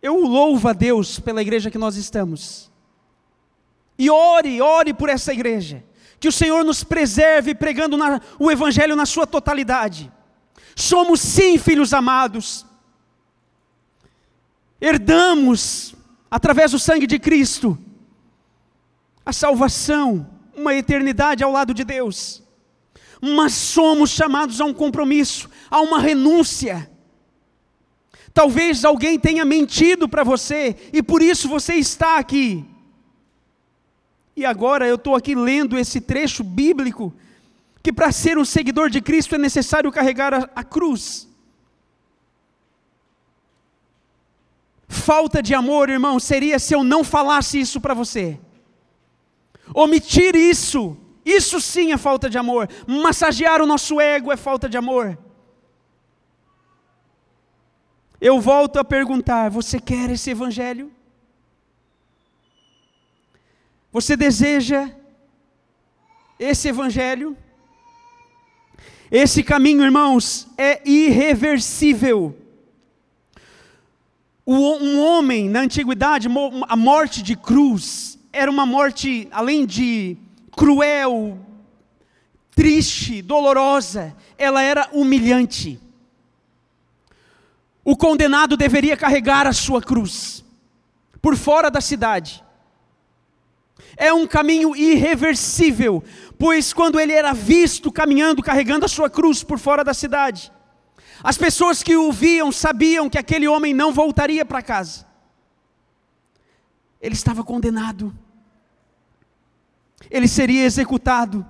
Eu 0.00 0.20
louvo 0.20 0.68
a 0.68 0.72
Deus 0.72 1.20
pela 1.20 1.42
igreja 1.42 1.70
que 1.70 1.76
nós 1.76 1.96
estamos. 1.96 2.72
E 3.98 4.08
ore, 4.08 4.58
ore 4.62 4.94
por 4.94 5.10
essa 5.10 5.34
igreja. 5.34 5.84
Que 6.18 6.28
o 6.28 6.32
Senhor 6.32 6.64
nos 6.64 6.82
preserve 6.82 7.54
pregando 7.54 7.98
na, 7.98 8.22
o 8.38 8.50
Evangelho 8.50 8.96
na 8.96 9.04
sua 9.04 9.26
totalidade. 9.26 10.10
Somos 10.74 11.20
sim 11.20 11.58
filhos 11.58 11.92
amados. 11.92 12.64
Herdamos, 14.80 15.94
através 16.30 16.70
do 16.70 16.78
sangue 16.78 17.06
de 17.06 17.18
Cristo, 17.18 17.78
a 19.26 19.32
salvação, 19.34 20.26
uma 20.56 20.74
eternidade 20.74 21.44
ao 21.44 21.52
lado 21.52 21.74
de 21.74 21.84
Deus 21.84 22.41
mas 23.24 23.52
somos 23.52 24.10
chamados 24.10 24.60
a 24.60 24.64
um 24.64 24.74
compromisso, 24.74 25.48
a 25.70 25.80
uma 25.80 26.00
renúncia. 26.00 26.90
Talvez 28.34 28.84
alguém 28.84 29.16
tenha 29.16 29.44
mentido 29.44 30.08
para 30.08 30.24
você 30.24 30.74
e 30.92 31.00
por 31.00 31.22
isso 31.22 31.48
você 31.48 31.74
está 31.74 32.18
aqui. 32.18 32.64
E 34.34 34.44
agora 34.44 34.88
eu 34.88 34.96
estou 34.96 35.14
aqui 35.14 35.36
lendo 35.36 35.78
esse 35.78 36.00
trecho 36.00 36.42
bíblico 36.42 37.14
que 37.80 37.92
para 37.92 38.10
ser 38.10 38.36
um 38.38 38.44
seguidor 38.44 38.90
de 38.90 39.00
Cristo 39.00 39.36
é 39.36 39.38
necessário 39.38 39.92
carregar 39.92 40.34
a, 40.34 40.50
a 40.56 40.64
cruz. 40.64 41.28
Falta 44.88 45.40
de 45.40 45.54
amor, 45.54 45.88
irmão, 45.88 46.18
seria 46.18 46.58
se 46.58 46.74
eu 46.74 46.82
não 46.82 47.04
falasse 47.04 47.60
isso 47.60 47.80
para 47.80 47.94
você. 47.94 48.38
Omitir 49.74 50.34
isso 50.34 50.96
isso 51.24 51.60
sim 51.60 51.92
é 51.92 51.96
falta 51.96 52.28
de 52.28 52.36
amor. 52.36 52.68
Massagear 52.86 53.60
o 53.62 53.66
nosso 53.66 54.00
ego 54.00 54.32
é 54.32 54.36
falta 54.36 54.68
de 54.68 54.76
amor. 54.76 55.16
Eu 58.20 58.40
volto 58.40 58.78
a 58.78 58.84
perguntar: 58.84 59.50
você 59.50 59.80
quer 59.80 60.10
esse 60.10 60.30
evangelho? 60.30 60.90
Você 63.92 64.16
deseja 64.16 64.90
esse 66.38 66.68
evangelho? 66.68 67.36
Esse 69.10 69.42
caminho, 69.42 69.84
irmãos, 69.84 70.48
é 70.56 70.80
irreversível. 70.88 72.34
Um 74.46 74.98
homem 75.00 75.48
na 75.48 75.60
antiguidade, 75.60 76.28
a 76.68 76.76
morte 76.76 77.22
de 77.22 77.36
cruz, 77.36 78.18
era 78.32 78.50
uma 78.50 78.64
morte, 78.64 79.28
além 79.30 79.66
de 79.66 80.16
cruel, 80.56 81.38
triste, 82.54 83.22
dolorosa, 83.22 84.14
ela 84.36 84.62
era 84.62 84.88
humilhante. 84.92 85.80
O 87.84 87.96
condenado 87.96 88.56
deveria 88.56 88.96
carregar 88.96 89.46
a 89.46 89.52
sua 89.52 89.82
cruz 89.82 90.44
por 91.20 91.36
fora 91.36 91.70
da 91.70 91.80
cidade. 91.80 92.42
É 93.96 94.12
um 94.12 94.26
caminho 94.26 94.74
irreversível, 94.76 96.02
pois 96.38 96.72
quando 96.72 96.98
ele 97.00 97.12
era 97.12 97.32
visto 97.32 97.90
caminhando, 97.90 98.42
carregando 98.42 98.84
a 98.84 98.88
sua 98.88 99.10
cruz 99.10 99.42
por 99.42 99.58
fora 99.58 99.84
da 99.84 99.92
cidade, 99.92 100.52
as 101.22 101.38
pessoas 101.38 101.82
que 101.82 101.96
o 101.96 102.10
viam 102.10 102.50
sabiam 102.50 103.08
que 103.08 103.18
aquele 103.18 103.46
homem 103.46 103.72
não 103.72 103.92
voltaria 103.92 104.44
para 104.44 104.62
casa. 104.62 105.06
Ele 107.00 107.14
estava 107.14 107.44
condenado. 107.44 108.16
Ele 110.10 110.28
seria 110.28 110.64
executado. 110.64 111.44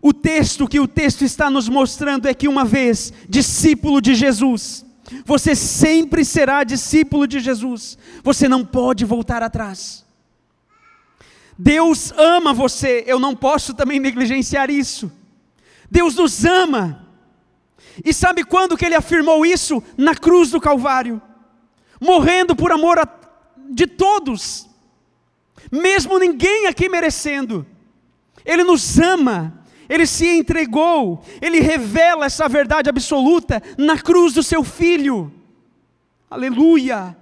O 0.00 0.12
texto 0.12 0.68
que 0.68 0.78
o 0.78 0.86
texto 0.86 1.22
está 1.22 1.50
nos 1.50 1.68
mostrando 1.68 2.28
é 2.28 2.34
que 2.34 2.48
uma 2.48 2.64
vez 2.64 3.12
discípulo 3.28 4.00
de 4.00 4.14
Jesus, 4.14 4.84
você 5.24 5.54
sempre 5.54 6.24
será 6.24 6.62
discípulo 6.64 7.26
de 7.26 7.40
Jesus. 7.40 7.98
Você 8.22 8.48
não 8.48 8.64
pode 8.64 9.04
voltar 9.04 9.42
atrás. 9.42 10.04
Deus 11.58 12.12
ama 12.16 12.52
você, 12.52 13.02
eu 13.06 13.18
não 13.18 13.34
posso 13.34 13.74
também 13.74 13.98
negligenciar 13.98 14.70
isso. 14.70 15.10
Deus 15.90 16.14
nos 16.14 16.44
ama. 16.44 17.04
E 18.04 18.12
sabe 18.12 18.44
quando 18.44 18.76
que 18.76 18.84
ele 18.84 18.94
afirmou 18.94 19.44
isso? 19.44 19.82
Na 19.96 20.14
cruz 20.14 20.50
do 20.50 20.60
Calvário, 20.60 21.20
morrendo 22.00 22.54
por 22.54 22.70
amor 22.70 22.98
a, 23.00 23.08
de 23.70 23.88
todos, 23.88 24.67
mesmo 25.70 26.18
ninguém 26.18 26.66
aqui 26.66 26.88
merecendo. 26.88 27.66
Ele 28.44 28.64
nos 28.64 28.98
ama, 28.98 29.62
ele 29.88 30.06
se 30.06 30.26
entregou, 30.26 31.22
ele 31.40 31.60
revela 31.60 32.26
essa 32.26 32.48
verdade 32.48 32.88
absoluta 32.88 33.62
na 33.76 33.98
cruz 33.98 34.34
do 34.34 34.42
seu 34.42 34.62
filho. 34.62 35.32
Aleluia! 36.30 37.16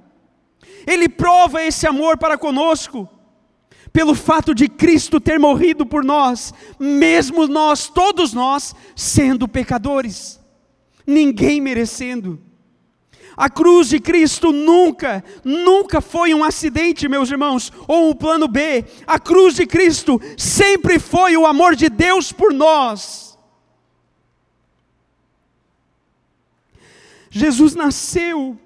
Ele 0.87 1.09
prova 1.09 1.63
esse 1.63 1.87
amor 1.87 2.17
para 2.17 2.39
conosco, 2.39 3.09
pelo 3.93 4.15
fato 4.15 4.55
de 4.55 4.69
Cristo 4.69 5.19
ter 5.21 5.39
morrido 5.39 5.87
por 5.87 6.05
nós, 6.05 6.53
mesmo 6.79 7.47
nós, 7.47 7.89
todos 7.89 8.33
nós, 8.33 8.75
sendo 8.95 9.49
pecadores, 9.49 10.41
ninguém 11.07 11.61
merecendo. 11.61 12.46
A 13.37 13.51
cruz 13.51 13.89
de 13.89 14.01
Cristo 14.01 14.51
nunca, 14.51 15.23
nunca 15.45 16.01
foi 16.01 16.33
um 16.33 16.43
acidente, 16.43 17.09
meus 17.09 17.31
irmãos, 17.31 17.71
ou 17.87 18.11
um 18.11 18.15
plano 18.15 18.49
B. 18.49 18.85
A 19.07 19.19
cruz 19.19 19.55
de 19.55 19.67
Cristo 19.67 20.19
sempre 20.39 20.99
foi 20.99 21.37
o 21.37 21.47
amor 21.47 21.77
de 21.77 21.91
Deus 21.91 22.33
por 22.33 22.53
nós. 22.53 23.39
Jesus 27.31 27.75
nasceu 27.75 28.59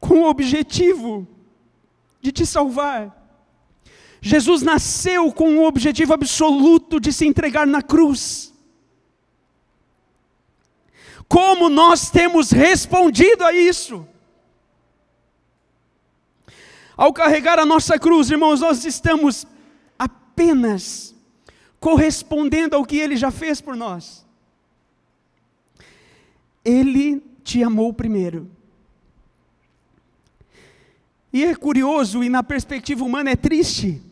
com 0.00 0.20
o 0.20 0.28
objetivo 0.28 1.28
de 2.22 2.32
te 2.32 2.46
salvar. 2.46 3.18
Jesus 4.22 4.62
nasceu 4.62 5.30
com 5.32 5.58
o 5.58 5.66
objetivo 5.66 6.14
absoluto 6.14 6.98
de 6.98 7.12
se 7.12 7.26
entregar 7.26 7.66
na 7.66 7.82
cruz. 7.82 8.51
Como 11.28 11.68
nós 11.68 12.10
temos 12.10 12.50
respondido 12.50 13.44
a 13.44 13.52
isso? 13.52 14.06
Ao 16.96 17.12
carregar 17.12 17.58
a 17.58 17.66
nossa 17.66 17.98
cruz, 17.98 18.30
irmãos, 18.30 18.60
nós 18.60 18.84
estamos 18.84 19.46
apenas 19.98 21.14
correspondendo 21.80 22.76
ao 22.76 22.84
que 22.84 22.96
Ele 22.96 23.16
já 23.16 23.30
fez 23.30 23.60
por 23.60 23.74
nós. 23.74 24.26
Ele 26.64 27.22
te 27.42 27.62
amou 27.62 27.92
primeiro. 27.92 28.48
E 31.32 31.44
é 31.44 31.54
curioso, 31.54 32.22
e 32.22 32.28
na 32.28 32.42
perspectiva 32.42 33.02
humana 33.02 33.30
é 33.30 33.36
triste, 33.36 34.02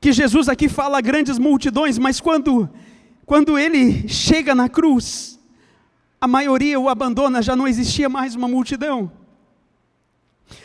que 0.00 0.12
Jesus 0.12 0.48
aqui 0.48 0.68
fala 0.68 1.00
grandes 1.00 1.36
multidões, 1.36 1.98
mas 1.98 2.20
quando, 2.20 2.70
quando 3.24 3.58
ele 3.58 4.08
chega 4.08 4.54
na 4.54 4.68
cruz, 4.68 5.35
a 6.26 6.28
maioria 6.28 6.78
o 6.78 6.88
abandona, 6.88 7.40
já 7.40 7.54
não 7.54 7.68
existia 7.68 8.08
mais 8.08 8.34
uma 8.34 8.48
multidão. 8.48 9.12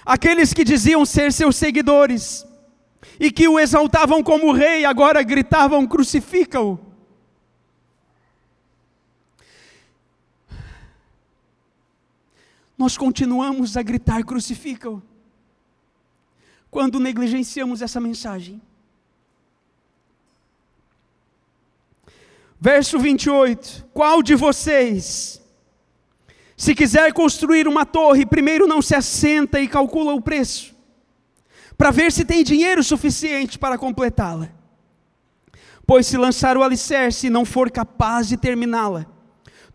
Aqueles 0.04 0.54
que 0.54 0.64
diziam 0.64 1.06
ser 1.06 1.32
seus 1.32 1.56
seguidores 1.56 2.46
e 3.20 3.32
que 3.32 3.48
o 3.48 3.60
exaltavam 3.60 4.24
como 4.24 4.52
rei, 4.52 4.86
agora 4.86 5.22
gritavam: 5.22 5.86
crucifica-o. 5.86 6.80
Nós 12.76 12.98
continuamos 12.98 13.78
a 13.78 13.84
gritar: 13.84 14.24
crucifica-o, 14.24 15.00
quando 16.72 17.00
negligenciamos 17.00 17.84
essa 17.84 18.00
mensagem. 18.00 18.60
Verso 22.60 22.98
28: 22.98 23.90
Qual 23.94 24.24
de 24.24 24.34
vocês 24.34 25.41
se 26.62 26.76
quiser 26.76 27.12
construir 27.12 27.68
uma 27.68 27.88
torre, 27.88 28.24
primeiro 28.24 28.68
não 28.68 28.84
se 28.84 28.94
assenta 28.94 29.60
e 29.60 29.68
calcula 29.68 30.14
o 30.14 30.22
preço, 30.22 30.76
para 31.76 31.90
ver 31.90 32.12
se 32.12 32.24
tem 32.24 32.44
dinheiro 32.44 32.84
suficiente 32.84 33.58
para 33.58 33.80
completá-la. 33.80 34.48
Pois 35.88 36.06
se 36.06 36.18
lançar 36.18 36.56
o 36.56 36.62
alicerce 36.62 37.26
e 37.26 37.30
não 37.32 37.46
for 37.46 37.72
capaz 37.72 38.28
de 38.28 38.38
terminá-la, 38.38 39.08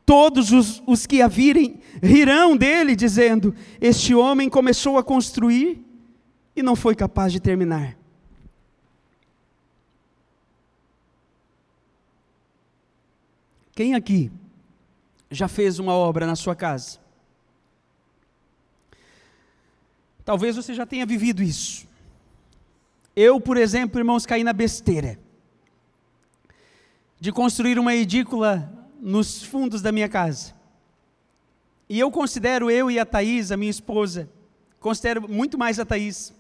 todos 0.05 0.53
os, 0.53 0.81
os 0.87 1.07
que 1.07 1.20
a 1.20 1.27
virem 1.27 1.81
rirão 2.01 2.57
dele, 2.57 2.94
dizendo: 2.94 3.53
Este 3.81 4.14
homem 4.14 4.49
começou 4.49 4.96
a 4.96 5.03
construir 5.03 5.85
e 6.55 6.62
não 6.62 6.77
foi 6.77 6.94
capaz 6.94 7.33
de 7.33 7.40
terminar. 7.40 7.99
Quem 13.75 13.96
aqui 13.96 14.31
já 15.31 15.49
fez 15.49 15.79
uma 15.79 15.93
obra 15.93 16.27
na 16.27 16.37
sua 16.37 16.55
casa? 16.55 16.99
Talvez 20.25 20.57
você 20.57 20.75
já 20.75 20.85
tenha 20.85 21.07
vivido 21.07 21.43
isso. 21.43 21.87
Eu, 23.15 23.41
por 23.41 23.57
exemplo, 23.57 24.01
irmãos, 24.01 24.27
caí 24.27 24.43
na 24.43 24.53
besteira 24.53 25.19
de 27.19 27.33
construir 27.33 27.79
uma 27.79 27.95
edícula 27.95 28.71
nos 29.01 29.43
fundos 29.43 29.81
da 29.81 29.93
minha 29.93 30.09
casa. 30.09 30.55
E 31.89 31.99
eu 31.99 32.11
considero 32.11 32.71
eu 32.71 32.91
e 32.91 32.99
a 32.99 33.07
Thaís, 33.07 33.53
a 33.53 33.57
minha 33.57 33.71
esposa, 33.71 34.29
considero 34.81 35.29
muito 35.29 35.57
mais 35.57 35.79
a 35.79 35.85
Thaís, 35.85 36.35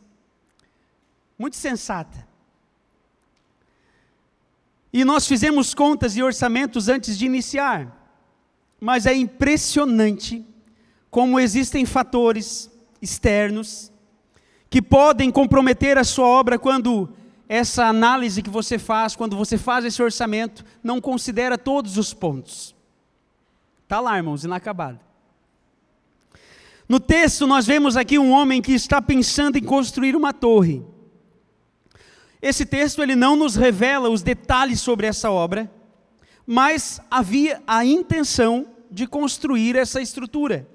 muito 1.38 1.56
sensata. 1.56 2.26
E 4.92 5.04
nós 5.04 5.26
fizemos 5.26 5.74
contas 5.74 6.16
e 6.16 6.22
orçamentos 6.22 6.88
antes 6.88 7.16
de 7.16 7.26
iniciar. 7.26 7.95
Mas 8.80 9.06
é 9.06 9.14
impressionante 9.14 10.44
como 11.10 11.40
existem 11.40 11.86
fatores 11.86 12.70
externos 13.00 13.90
que 14.68 14.82
podem 14.82 15.30
comprometer 15.30 15.96
a 15.96 16.04
sua 16.04 16.26
obra 16.26 16.58
quando 16.58 17.08
essa 17.48 17.86
análise 17.86 18.42
que 18.42 18.50
você 18.50 18.78
faz, 18.78 19.14
quando 19.14 19.36
você 19.36 19.56
faz 19.56 19.84
esse 19.84 20.02
orçamento, 20.02 20.64
não 20.82 21.00
considera 21.00 21.56
todos 21.56 21.96
os 21.96 22.12
pontos. 22.12 22.74
Está 23.84 24.00
lá, 24.00 24.16
irmãos, 24.16 24.44
inacabado. 24.44 24.98
No 26.88 27.00
texto, 27.00 27.46
nós 27.46 27.66
vemos 27.66 27.96
aqui 27.96 28.18
um 28.18 28.30
homem 28.30 28.60
que 28.60 28.72
está 28.72 29.00
pensando 29.00 29.56
em 29.56 29.62
construir 29.62 30.14
uma 30.14 30.32
torre. 30.32 30.84
Esse 32.40 32.66
texto 32.66 33.02
ele 33.02 33.16
não 33.16 33.34
nos 33.34 33.56
revela 33.56 34.08
os 34.08 34.22
detalhes 34.22 34.80
sobre 34.80 35.06
essa 35.06 35.30
obra, 35.30 35.70
mas 36.46 37.00
havia 37.10 37.62
a 37.66 37.84
intenção 37.84 38.66
de 38.90 39.06
construir 39.06 39.74
essa 39.76 40.00
estrutura. 40.00 40.68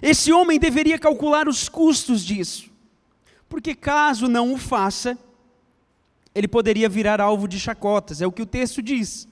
Esse 0.00 0.32
homem 0.32 0.58
deveria 0.58 0.98
calcular 0.98 1.48
os 1.48 1.68
custos 1.68 2.24
disso, 2.24 2.70
porque 3.48 3.74
caso 3.74 4.28
não 4.28 4.52
o 4.52 4.56
faça, 4.56 5.18
ele 6.34 6.48
poderia 6.48 6.88
virar 6.88 7.20
alvo 7.20 7.46
de 7.46 7.58
chacotas, 7.58 8.20
é 8.20 8.26
o 8.26 8.32
que 8.32 8.42
o 8.42 8.46
texto 8.46 8.82
diz. 8.82 9.28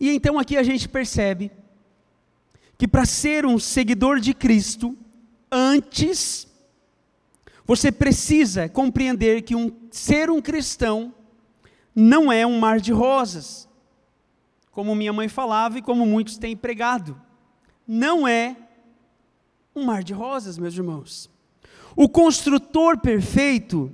E 0.00 0.10
então 0.10 0.38
aqui 0.38 0.56
a 0.56 0.62
gente 0.62 0.88
percebe 0.88 1.50
que 2.76 2.86
para 2.86 3.04
ser 3.04 3.44
um 3.44 3.58
seguidor 3.58 4.20
de 4.20 4.32
Cristo, 4.32 4.96
antes 5.50 6.46
você 7.66 7.92
precisa 7.92 8.68
compreender 8.68 9.42
que 9.42 9.54
um, 9.54 9.70
ser 9.90 10.30
um 10.30 10.40
cristão 10.40 11.12
não 11.94 12.32
é 12.32 12.46
um 12.46 12.58
mar 12.58 12.80
de 12.80 12.92
rosas. 12.92 13.67
Como 14.78 14.94
minha 14.94 15.12
mãe 15.12 15.26
falava 15.26 15.76
e 15.76 15.82
como 15.82 16.06
muitos 16.06 16.38
têm 16.38 16.56
pregado. 16.56 17.20
Não 17.84 18.28
é 18.28 18.56
um 19.74 19.84
mar 19.84 20.04
de 20.04 20.12
rosas, 20.12 20.56
meus 20.56 20.72
irmãos. 20.72 21.28
O 21.96 22.08
construtor 22.08 22.96
perfeito 22.96 23.92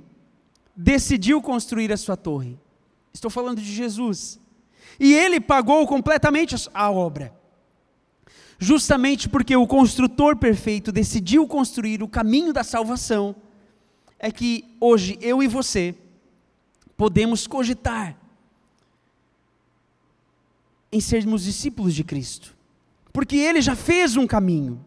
decidiu 0.75 1.41
construir 1.41 1.91
a 1.91 1.97
sua 1.97 2.15
torre. 2.15 2.59
Estou 3.11 3.31
falando 3.31 3.59
de 3.59 3.73
Jesus. 3.73 4.39
E 4.99 5.11
ele 5.11 5.39
pagou 5.39 5.87
completamente 5.87 6.55
a 6.71 6.91
obra. 6.91 7.33
Justamente 8.59 9.27
porque 9.27 9.55
o 9.55 9.65
construtor 9.65 10.37
perfeito 10.37 10.91
decidiu 10.91 11.47
construir 11.47 12.03
o 12.03 12.07
caminho 12.07 12.53
da 12.53 12.63
salvação, 12.63 13.35
é 14.19 14.31
que 14.31 14.63
hoje 14.79 15.17
eu 15.19 15.41
e 15.41 15.47
você 15.47 15.95
podemos 16.95 17.47
cogitar 17.47 18.15
em 20.95 21.01
sermos 21.01 21.43
discípulos 21.43 21.93
de 21.93 22.05
Cristo. 22.05 22.55
Porque 23.11 23.35
ele 23.35 23.59
já 23.59 23.75
fez 23.75 24.15
um 24.15 24.25
caminho. 24.25 24.83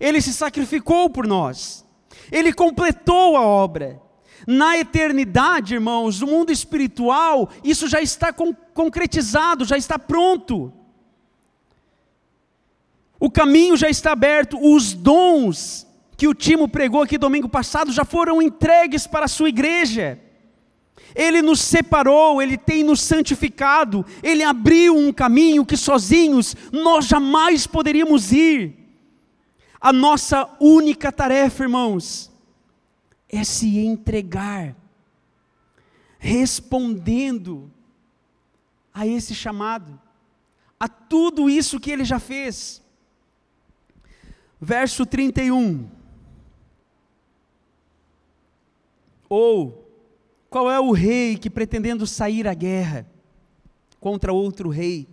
Ele 0.00 0.20
se 0.20 0.32
sacrificou 0.32 1.08
por 1.08 1.24
nós. 1.24 1.84
Ele 2.32 2.52
completou 2.52 3.36
a 3.36 3.42
obra. 3.42 4.02
Na 4.44 4.76
eternidade, 4.76 5.74
irmãos, 5.74 6.20
no 6.20 6.26
mundo 6.26 6.50
espiritual, 6.50 7.48
isso 7.62 7.86
já 7.86 8.02
está 8.02 8.32
con 8.32 8.52
concretizado, 8.74 9.64
já 9.64 9.76
está 9.76 9.96
pronto. 10.00 10.72
O 13.20 13.30
caminho 13.30 13.76
já 13.76 13.88
está 13.88 14.10
aberto, 14.10 14.58
os 14.60 14.92
dons 14.92 15.86
que 16.16 16.26
o 16.26 16.34
Timo 16.34 16.66
pregou 16.68 17.02
aqui 17.02 17.16
domingo 17.16 17.48
passado 17.48 17.92
já 17.92 18.04
foram 18.04 18.42
entregues 18.42 19.06
para 19.06 19.26
a 19.26 19.28
sua 19.28 19.48
igreja. 19.48 20.18
Ele 21.14 21.42
nos 21.42 21.60
separou, 21.60 22.40
ele 22.40 22.56
tem 22.56 22.82
nos 22.82 23.00
santificado, 23.00 24.04
ele 24.22 24.42
abriu 24.42 24.96
um 24.96 25.12
caminho 25.12 25.66
que 25.66 25.76
sozinhos 25.76 26.56
nós 26.72 27.06
jamais 27.06 27.66
poderíamos 27.66 28.32
ir. 28.32 28.78
A 29.80 29.92
nossa 29.92 30.48
única 30.60 31.10
tarefa, 31.10 31.64
irmãos, 31.64 32.30
é 33.28 33.42
se 33.44 33.78
entregar, 33.78 34.76
respondendo 36.18 37.70
a 38.94 39.06
esse 39.06 39.34
chamado, 39.34 40.00
a 40.78 40.88
tudo 40.88 41.48
isso 41.50 41.80
que 41.80 41.90
ele 41.90 42.04
já 42.04 42.18
fez 42.18 42.82
verso 44.62 45.04
31. 45.04 45.90
Ou, 49.28 49.81
qual 50.52 50.70
é 50.70 50.78
o 50.78 50.92
rei 50.92 51.38
que 51.38 51.48
pretendendo 51.48 52.06
sair 52.06 52.46
à 52.46 52.52
guerra 52.52 53.06
contra 53.98 54.34
outro 54.34 54.68
rei? 54.68 55.08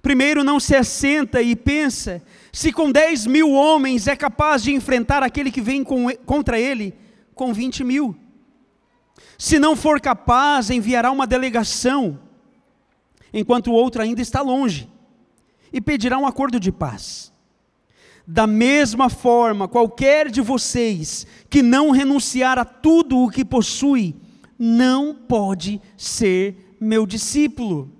Primeiro 0.00 0.42
não 0.42 0.58
se 0.58 0.74
assenta 0.74 1.42
e 1.42 1.54
pensa 1.54 2.22
se 2.50 2.72
com 2.72 2.90
10 2.90 3.26
mil 3.26 3.52
homens 3.52 4.06
é 4.06 4.16
capaz 4.16 4.62
de 4.62 4.72
enfrentar 4.72 5.22
aquele 5.22 5.50
que 5.50 5.60
vem 5.60 5.84
com, 5.84 6.06
contra 6.24 6.58
ele 6.58 6.94
com 7.34 7.52
20 7.52 7.84
mil. 7.84 8.16
Se 9.36 9.58
não 9.58 9.76
for 9.76 10.00
capaz, 10.00 10.70
enviará 10.70 11.10
uma 11.10 11.26
delegação, 11.26 12.18
enquanto 13.34 13.66
o 13.66 13.74
outro 13.74 14.00
ainda 14.00 14.22
está 14.22 14.40
longe, 14.40 14.88
e 15.70 15.82
pedirá 15.82 16.16
um 16.16 16.26
acordo 16.26 16.58
de 16.58 16.72
paz. 16.72 17.30
Da 18.26 18.46
mesma 18.46 19.10
forma, 19.10 19.68
qualquer 19.68 20.30
de 20.30 20.40
vocês 20.40 21.26
que 21.50 21.62
não 21.62 21.90
renunciar 21.90 22.58
a 22.58 22.64
tudo 22.64 23.18
o 23.18 23.28
que 23.28 23.44
possui, 23.44 24.16
não 24.62 25.14
pode 25.14 25.80
ser 25.96 26.76
meu 26.78 27.06
discípulo. 27.06 27.90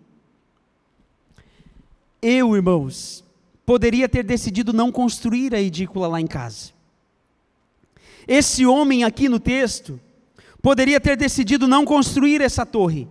Eu, 2.21 2.55
irmãos, 2.55 3.25
poderia 3.65 4.07
ter 4.07 4.23
decidido 4.23 4.71
não 4.71 4.93
construir 4.93 5.55
a 5.55 5.61
edícula 5.61 6.07
lá 6.07 6.21
em 6.21 6.27
casa. 6.27 6.73
Esse 8.29 8.67
homem 8.67 9.05
aqui 9.05 9.27
no 9.27 9.41
texto 9.41 9.99
poderia 10.61 11.01
ter 11.01 11.17
decidido 11.17 11.67
não 11.67 11.87
construir 11.87 12.43
essa 12.43 12.67
torre. 12.67 13.09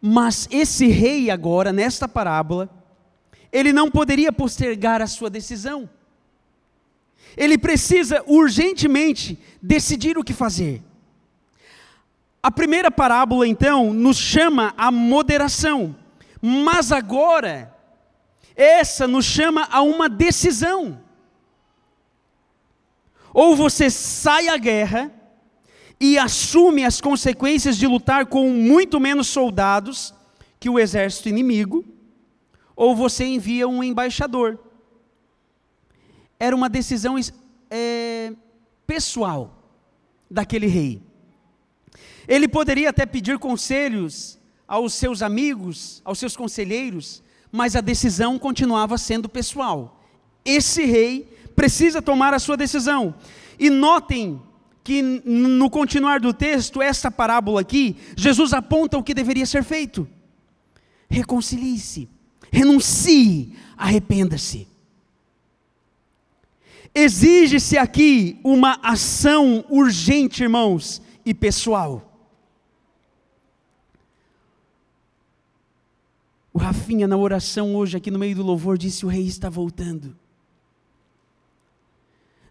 Mas 0.00 0.46
esse 0.48 0.86
rei 0.86 1.28
agora, 1.28 1.72
nesta 1.72 2.06
parábola, 2.06 2.70
ele 3.50 3.72
não 3.72 3.90
poderia 3.90 4.32
postergar 4.32 5.02
a 5.02 5.06
sua 5.08 5.28
decisão 5.28 5.90
ele 7.38 7.56
precisa 7.56 8.22
urgentemente 8.26 9.38
decidir 9.62 10.18
o 10.18 10.24
que 10.24 10.32
fazer. 10.32 10.82
A 12.48 12.50
primeira 12.50 12.90
parábola, 12.90 13.46
então, 13.46 13.92
nos 13.92 14.16
chama 14.16 14.72
a 14.74 14.90
moderação, 14.90 15.94
mas 16.40 16.90
agora, 16.90 17.76
essa 18.56 19.06
nos 19.06 19.26
chama 19.26 19.68
a 19.70 19.82
uma 19.82 20.08
decisão. 20.08 20.98
Ou 23.34 23.54
você 23.54 23.90
sai 23.90 24.48
à 24.48 24.56
guerra 24.56 25.12
e 26.00 26.16
assume 26.18 26.86
as 26.86 27.02
consequências 27.02 27.76
de 27.76 27.86
lutar 27.86 28.24
com 28.24 28.48
muito 28.48 28.98
menos 28.98 29.26
soldados 29.26 30.14
que 30.58 30.70
o 30.70 30.78
exército 30.78 31.28
inimigo, 31.28 31.84
ou 32.74 32.96
você 32.96 33.26
envia 33.26 33.68
um 33.68 33.84
embaixador 33.84 34.58
era 36.40 36.56
uma 36.56 36.70
decisão 36.70 37.16
é, 37.70 38.32
pessoal 38.86 39.70
daquele 40.30 40.66
rei. 40.66 41.07
Ele 42.28 42.46
poderia 42.46 42.90
até 42.90 43.06
pedir 43.06 43.38
conselhos 43.38 44.38
aos 44.66 44.92
seus 44.92 45.22
amigos, 45.22 46.02
aos 46.04 46.18
seus 46.18 46.36
conselheiros, 46.36 47.22
mas 47.50 47.74
a 47.74 47.80
decisão 47.80 48.38
continuava 48.38 48.98
sendo 48.98 49.30
pessoal. 49.30 50.04
Esse 50.44 50.84
rei 50.84 51.26
precisa 51.56 52.02
tomar 52.02 52.34
a 52.34 52.38
sua 52.38 52.56
decisão. 52.56 53.14
E 53.58 53.70
notem 53.70 54.42
que 54.84 55.02
no 55.02 55.70
continuar 55.70 56.20
do 56.20 56.32
texto, 56.32 56.82
essa 56.82 57.10
parábola 57.10 57.62
aqui, 57.62 57.96
Jesus 58.14 58.52
aponta 58.52 58.98
o 58.98 59.02
que 59.02 59.14
deveria 59.14 59.46
ser 59.46 59.64
feito. 59.64 60.06
Reconcilie-se, 61.08 62.08
renuncie, 62.52 63.54
arrependa-se. 63.76 64.68
Exige-se 66.94 67.78
aqui 67.78 68.38
uma 68.44 68.78
ação 68.82 69.64
urgente, 69.68 70.42
irmãos, 70.42 71.00
e 71.24 71.32
pessoal. 71.32 72.07
O 76.58 76.60
Rafinha, 76.60 77.06
na 77.06 77.16
oração 77.16 77.76
hoje, 77.76 77.96
aqui 77.96 78.10
no 78.10 78.18
meio 78.18 78.34
do 78.34 78.42
louvor, 78.42 78.76
disse: 78.76 79.06
O 79.06 79.08
rei 79.08 79.24
está 79.24 79.48
voltando. 79.48 80.16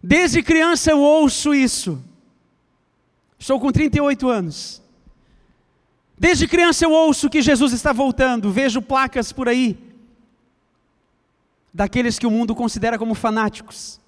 Desde 0.02 0.42
criança 0.42 0.90
eu 0.90 0.98
ouço 0.98 1.54
isso. 1.54 2.02
Estou 3.38 3.60
com 3.60 3.70
38 3.70 4.26
anos. 4.26 4.82
Desde 6.18 6.48
criança 6.48 6.86
eu 6.86 6.90
ouço 6.90 7.28
que 7.28 7.42
Jesus 7.42 7.74
está 7.74 7.92
voltando. 7.92 8.50
Vejo 8.50 8.80
placas 8.80 9.30
por 9.30 9.46
aí, 9.46 9.76
daqueles 11.74 12.18
que 12.18 12.26
o 12.26 12.30
mundo 12.30 12.54
considera 12.54 12.98
como 12.98 13.14
fanáticos 13.14 14.00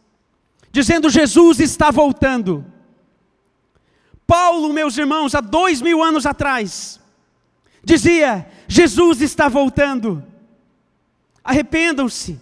dizendo: 0.73 1.11
Jesus 1.11 1.61
está 1.61 1.91
voltando. 1.91 2.65
Paulo, 4.27 4.73
meus 4.73 4.97
irmãos, 4.97 5.35
há 5.35 5.43
dois 5.43 5.83
mil 5.83 6.03
anos 6.03 6.25
atrás, 6.25 7.00
dizia: 7.83 8.47
Jesus 8.69 9.21
está 9.21 9.49
voltando. 9.49 10.25
Arrependam-se. 11.43 12.39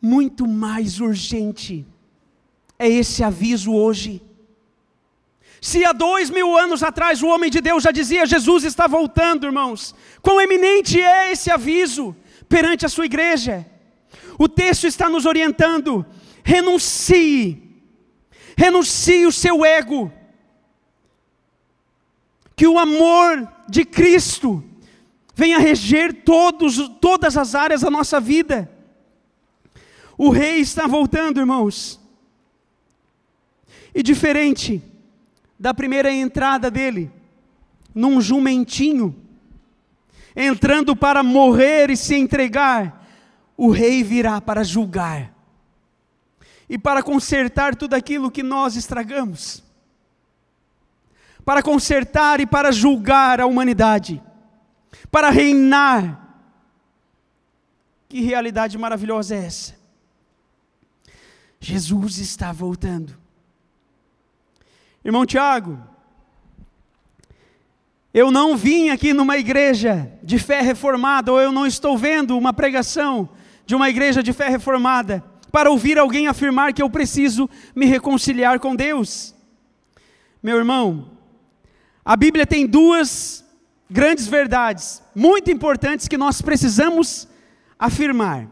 Muito 0.00 0.46
mais 0.46 1.00
urgente 1.00 1.84
é 2.78 2.88
esse 2.88 3.24
aviso 3.24 3.72
hoje. 3.72 4.22
Se 5.60 5.84
há 5.84 5.92
dois 5.92 6.30
mil 6.30 6.56
anos 6.56 6.84
atrás 6.84 7.20
o 7.22 7.26
homem 7.26 7.50
de 7.50 7.60
Deus 7.60 7.82
já 7.82 7.90
dizia: 7.90 8.26
Jesus 8.26 8.64
está 8.64 8.86
voltando, 8.86 9.46
irmãos, 9.46 9.94
quão 10.22 10.40
eminente 10.40 11.00
é 11.00 11.32
esse 11.32 11.50
aviso 11.50 12.14
perante 12.48 12.86
a 12.86 12.88
sua 12.88 13.06
igreja? 13.06 13.66
O 14.38 14.48
texto 14.48 14.86
está 14.86 15.08
nos 15.08 15.26
orientando: 15.26 16.06
renuncie, 16.44 17.60
renuncie 18.56 19.26
o 19.26 19.32
seu 19.32 19.64
ego, 19.64 20.12
que 22.58 22.66
o 22.66 22.76
amor 22.76 23.48
de 23.68 23.84
Cristo 23.84 24.64
venha 25.32 25.60
reger 25.60 26.24
todos, 26.24 26.76
todas 27.00 27.36
as 27.36 27.54
áreas 27.54 27.82
da 27.82 27.90
nossa 27.90 28.18
vida. 28.18 28.68
O 30.18 30.30
rei 30.30 30.58
está 30.58 30.84
voltando, 30.84 31.38
irmãos. 31.38 32.00
E 33.94 34.02
diferente 34.02 34.82
da 35.56 35.72
primeira 35.72 36.12
entrada 36.12 36.68
dele, 36.68 37.12
num 37.94 38.20
jumentinho, 38.20 39.14
entrando 40.34 40.96
para 40.96 41.22
morrer 41.22 41.90
e 41.90 41.96
se 41.96 42.16
entregar, 42.16 43.08
o 43.56 43.70
rei 43.70 44.02
virá 44.02 44.40
para 44.40 44.64
julgar 44.64 45.32
e 46.68 46.76
para 46.76 47.04
consertar 47.04 47.76
tudo 47.76 47.94
aquilo 47.94 48.32
que 48.32 48.42
nós 48.42 48.74
estragamos, 48.74 49.62
para 51.48 51.62
consertar 51.62 52.40
e 52.40 52.46
para 52.46 52.70
julgar 52.70 53.40
a 53.40 53.46
humanidade. 53.46 54.22
para 55.10 55.30
reinar. 55.30 56.36
Que 58.06 58.20
realidade 58.20 58.76
maravilhosa 58.76 59.34
é 59.34 59.46
essa? 59.46 59.74
Jesus 61.58 62.18
está 62.18 62.52
voltando. 62.52 63.16
Irmão 65.02 65.24
Tiago, 65.24 65.78
eu 68.12 68.30
não 68.30 68.54
vim 68.54 68.90
aqui 68.90 69.14
numa 69.14 69.38
igreja 69.38 70.12
de 70.22 70.38
fé 70.38 70.60
reformada, 70.60 71.32
ou 71.32 71.40
eu 71.40 71.50
não 71.50 71.64
estou 71.64 71.96
vendo 71.96 72.36
uma 72.36 72.52
pregação 72.52 73.26
de 73.64 73.74
uma 73.74 73.88
igreja 73.88 74.22
de 74.22 74.34
fé 74.34 74.50
reformada, 74.50 75.24
para 75.50 75.70
ouvir 75.70 75.98
alguém 75.98 76.26
afirmar 76.26 76.74
que 76.74 76.82
eu 76.82 76.90
preciso 76.90 77.48
me 77.74 77.86
reconciliar 77.86 78.60
com 78.60 78.76
Deus. 78.76 79.34
Meu 80.42 80.58
irmão, 80.58 81.16
a 82.08 82.16
Bíblia 82.16 82.46
tem 82.46 82.66
duas 82.66 83.44
grandes 83.90 84.26
verdades, 84.26 85.02
muito 85.14 85.50
importantes, 85.50 86.08
que 86.08 86.16
nós 86.16 86.40
precisamos 86.40 87.28
afirmar. 87.78 88.48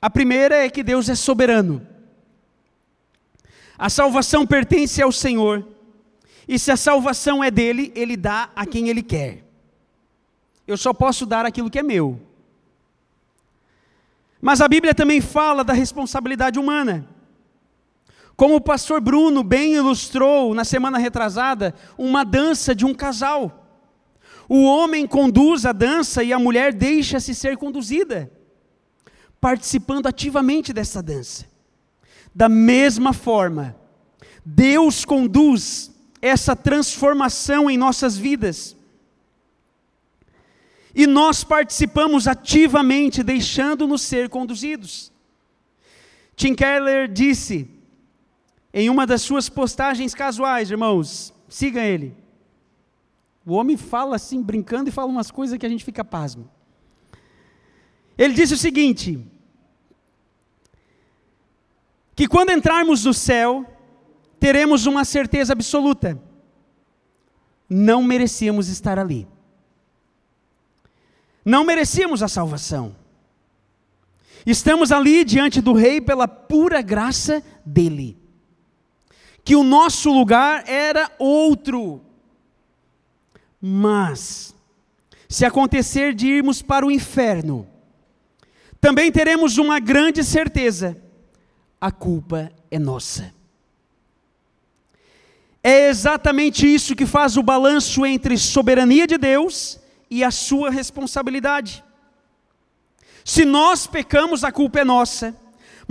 A 0.00 0.08
primeira 0.08 0.56
é 0.56 0.70
que 0.70 0.82
Deus 0.82 1.06
é 1.10 1.14
soberano. 1.14 1.86
A 3.76 3.90
salvação 3.90 4.46
pertence 4.46 5.02
ao 5.02 5.12
Senhor. 5.12 5.62
E 6.48 6.58
se 6.58 6.72
a 6.72 6.76
salvação 6.76 7.44
é 7.44 7.50
dele, 7.50 7.92
ele 7.94 8.16
dá 8.16 8.48
a 8.56 8.64
quem 8.64 8.88
ele 8.88 9.02
quer. 9.02 9.44
Eu 10.66 10.78
só 10.78 10.94
posso 10.94 11.26
dar 11.26 11.44
aquilo 11.44 11.68
que 11.68 11.80
é 11.80 11.82
meu. 11.82 12.18
Mas 14.40 14.62
a 14.62 14.66
Bíblia 14.66 14.94
também 14.94 15.20
fala 15.20 15.62
da 15.62 15.74
responsabilidade 15.74 16.58
humana. 16.58 17.06
Como 18.40 18.56
o 18.56 18.60
pastor 18.62 19.02
Bruno 19.02 19.44
bem 19.44 19.74
ilustrou 19.74 20.54
na 20.54 20.64
semana 20.64 20.96
retrasada, 20.96 21.74
uma 21.98 22.24
dança 22.24 22.74
de 22.74 22.86
um 22.86 22.94
casal. 22.94 23.68
O 24.48 24.64
homem 24.64 25.06
conduz 25.06 25.66
a 25.66 25.72
dança 25.72 26.24
e 26.24 26.32
a 26.32 26.38
mulher 26.38 26.72
deixa-se 26.72 27.34
ser 27.34 27.58
conduzida, 27.58 28.32
participando 29.38 30.06
ativamente 30.06 30.72
dessa 30.72 31.02
dança. 31.02 31.44
Da 32.34 32.48
mesma 32.48 33.12
forma, 33.12 33.76
Deus 34.42 35.04
conduz 35.04 35.90
essa 36.22 36.56
transformação 36.56 37.68
em 37.68 37.76
nossas 37.76 38.16
vidas. 38.16 38.74
E 40.94 41.06
nós 41.06 41.44
participamos 41.44 42.26
ativamente, 42.26 43.22
deixando-nos 43.22 44.00
ser 44.00 44.30
conduzidos. 44.30 45.12
Tim 46.34 46.54
Keller 46.54 47.06
disse, 47.06 47.78
em 48.72 48.88
uma 48.88 49.06
das 49.06 49.22
suas 49.22 49.48
postagens 49.48 50.14
casuais, 50.14 50.70
irmãos, 50.70 51.34
siga 51.48 51.82
ele. 51.82 52.16
O 53.44 53.54
homem 53.54 53.76
fala 53.76 54.16
assim, 54.16 54.42
brincando, 54.42 54.88
e 54.88 54.92
fala 54.92 55.08
umas 55.08 55.30
coisas 55.30 55.58
que 55.58 55.66
a 55.66 55.68
gente 55.68 55.84
fica 55.84 56.04
pasmo. 56.04 56.48
Ele 58.16 58.34
disse 58.34 58.54
o 58.54 58.58
seguinte: 58.58 59.18
que 62.14 62.28
quando 62.28 62.50
entrarmos 62.50 63.04
no 63.04 63.14
céu, 63.14 63.64
teremos 64.38 64.84
uma 64.84 65.06
certeza 65.06 65.54
absoluta: 65.54 66.20
não 67.68 68.02
merecíamos 68.02 68.68
estar 68.68 68.98
ali. 68.98 69.26
Não 71.42 71.64
merecíamos 71.64 72.22
a 72.22 72.28
salvação. 72.28 72.94
Estamos 74.44 74.92
ali 74.92 75.24
diante 75.24 75.62
do 75.62 75.72
Rei 75.72 75.98
pela 76.00 76.28
pura 76.28 76.82
graça 76.82 77.42
dele. 77.64 78.19
Que 79.50 79.56
o 79.56 79.64
nosso 79.64 80.12
lugar 80.12 80.62
era 80.68 81.10
outro. 81.18 82.00
Mas, 83.60 84.54
se 85.28 85.44
acontecer 85.44 86.14
de 86.14 86.28
irmos 86.28 86.62
para 86.62 86.86
o 86.86 86.90
inferno, 86.90 87.66
também 88.80 89.10
teremos 89.10 89.58
uma 89.58 89.80
grande 89.80 90.22
certeza: 90.22 90.96
a 91.80 91.90
culpa 91.90 92.52
é 92.70 92.78
nossa. 92.78 93.34
É 95.64 95.88
exatamente 95.88 96.72
isso 96.72 96.94
que 96.94 97.04
faz 97.04 97.36
o 97.36 97.42
balanço 97.42 98.06
entre 98.06 98.38
soberania 98.38 99.04
de 99.04 99.18
Deus 99.18 99.80
e 100.08 100.22
a 100.22 100.30
sua 100.30 100.70
responsabilidade. 100.70 101.82
Se 103.24 103.44
nós 103.44 103.84
pecamos, 103.84 104.44
a 104.44 104.52
culpa 104.52 104.78
é 104.78 104.84
nossa. 104.84 105.34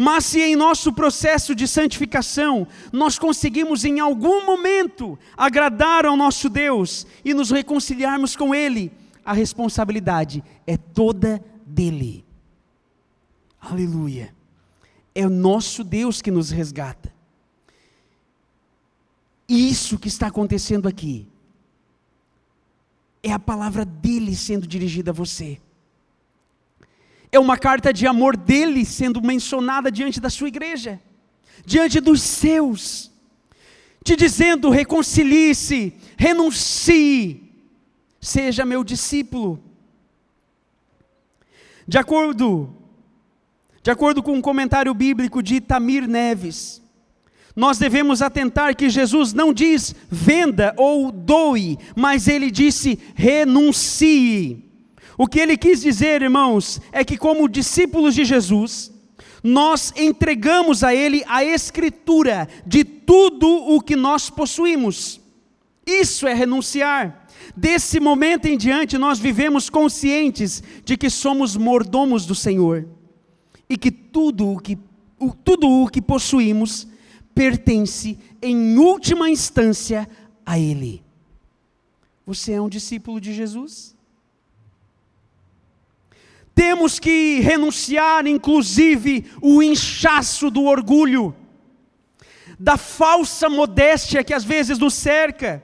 Mas 0.01 0.27
se 0.27 0.39
em 0.39 0.55
nosso 0.55 0.93
processo 0.93 1.53
de 1.53 1.67
santificação 1.67 2.65
nós 2.89 3.19
conseguimos 3.19 3.83
em 3.83 3.99
algum 3.99 4.45
momento 4.45 5.19
agradar 5.35 6.05
ao 6.05 6.15
nosso 6.15 6.49
Deus 6.49 7.05
e 7.25 7.33
nos 7.33 7.51
reconciliarmos 7.51 8.33
com 8.33 8.55
Ele, 8.55 8.93
a 9.25 9.33
responsabilidade 9.33 10.41
é 10.65 10.77
toda 10.77 11.43
dele. 11.65 12.23
Aleluia. 13.59 14.33
É 15.13 15.27
o 15.27 15.29
nosso 15.29 15.83
Deus 15.83 16.21
que 16.21 16.31
nos 16.31 16.49
resgata. 16.49 17.13
Isso 19.49 19.99
que 19.99 20.07
está 20.07 20.27
acontecendo 20.27 20.87
aqui 20.87 21.27
é 23.21 23.33
a 23.33 23.39
palavra 23.39 23.83
dele 23.83 24.33
sendo 24.33 24.65
dirigida 24.65 25.11
a 25.11 25.13
você. 25.13 25.59
É 27.31 27.39
uma 27.39 27.57
carta 27.57 27.93
de 27.93 28.07
amor 28.07 28.35
dele 28.35 28.83
sendo 28.83 29.21
mencionada 29.21 29.91
diante 29.91 30.19
da 30.19 30.29
sua 30.29 30.47
igreja, 30.47 30.99
diante 31.65 31.99
dos 31.99 32.21
seus, 32.21 33.11
te 34.03 34.15
dizendo: 34.15 34.69
reconcilie-se, 34.69 35.93
renuncie, 36.17 37.53
seja 38.19 38.65
meu 38.65 38.83
discípulo. 38.83 39.63
De 41.87 41.97
acordo, 41.97 42.75
de 43.81 43.91
acordo 43.91 44.21
com 44.21 44.33
um 44.33 44.41
comentário 44.41 44.93
bíblico 44.93 45.41
de 45.41 45.55
Itamir 45.55 46.07
Neves, 46.07 46.81
nós 47.55 47.77
devemos 47.77 48.21
atentar 48.21 48.75
que 48.75 48.89
Jesus 48.89 49.33
não 49.33 49.53
diz 49.53 49.95
venda 50.09 50.73
ou 50.77 51.11
doe, 51.11 51.77
mas 51.95 52.27
ele 52.27 52.49
disse 52.49 52.99
renuncie. 53.15 54.68
O 55.19 55.27
que 55.27 55.37
ele 55.37 55.57
quis 55.57 55.81
dizer, 55.81 56.21
irmãos, 56.21 56.79
é 56.93 57.03
que, 57.03 57.17
como 57.17 57.49
discípulos 57.49 58.15
de 58.15 58.23
Jesus, 58.23 58.89
nós 59.43 59.91
entregamos 59.97 60.81
a 60.81 60.95
Ele 60.95 61.25
a 61.27 61.43
escritura 61.43 62.47
de 62.65 62.85
tudo 62.85 63.45
o 63.45 63.81
que 63.81 63.97
nós 63.97 64.29
possuímos. 64.29 65.19
Isso 65.85 66.25
é 66.25 66.33
renunciar. 66.33 67.27
Desse 67.53 67.99
momento 67.99 68.45
em 68.45 68.57
diante, 68.57 68.97
nós 68.97 69.19
vivemos 69.19 69.69
conscientes 69.69 70.63
de 70.85 70.95
que 70.95 71.09
somos 71.09 71.57
mordomos 71.57 72.25
do 72.25 72.33
Senhor 72.33 72.87
e 73.69 73.75
que 73.75 73.91
tudo 73.91 74.53
o 74.53 74.57
que, 74.57 74.77
tudo 75.43 75.67
o 75.69 75.89
que 75.89 76.01
possuímos 76.01 76.87
pertence, 77.35 78.17
em 78.41 78.77
última 78.77 79.29
instância, 79.29 80.09
a 80.45 80.57
Ele. 80.57 81.03
Você 82.25 82.53
é 82.53 82.61
um 82.61 82.69
discípulo 82.69 83.19
de 83.19 83.33
Jesus? 83.33 83.98
Temos 86.59 86.99
que 86.99 87.39
renunciar, 87.39 88.27
inclusive, 88.27 89.31
o 89.41 89.63
inchaço 89.63 90.51
do 90.51 90.65
orgulho, 90.65 91.33
da 92.59 92.75
falsa 92.75 93.47
modéstia 93.47 94.25
que 94.25 94.33
às 94.33 94.43
vezes 94.43 94.77
nos 94.77 94.93
cerca. 94.93 95.63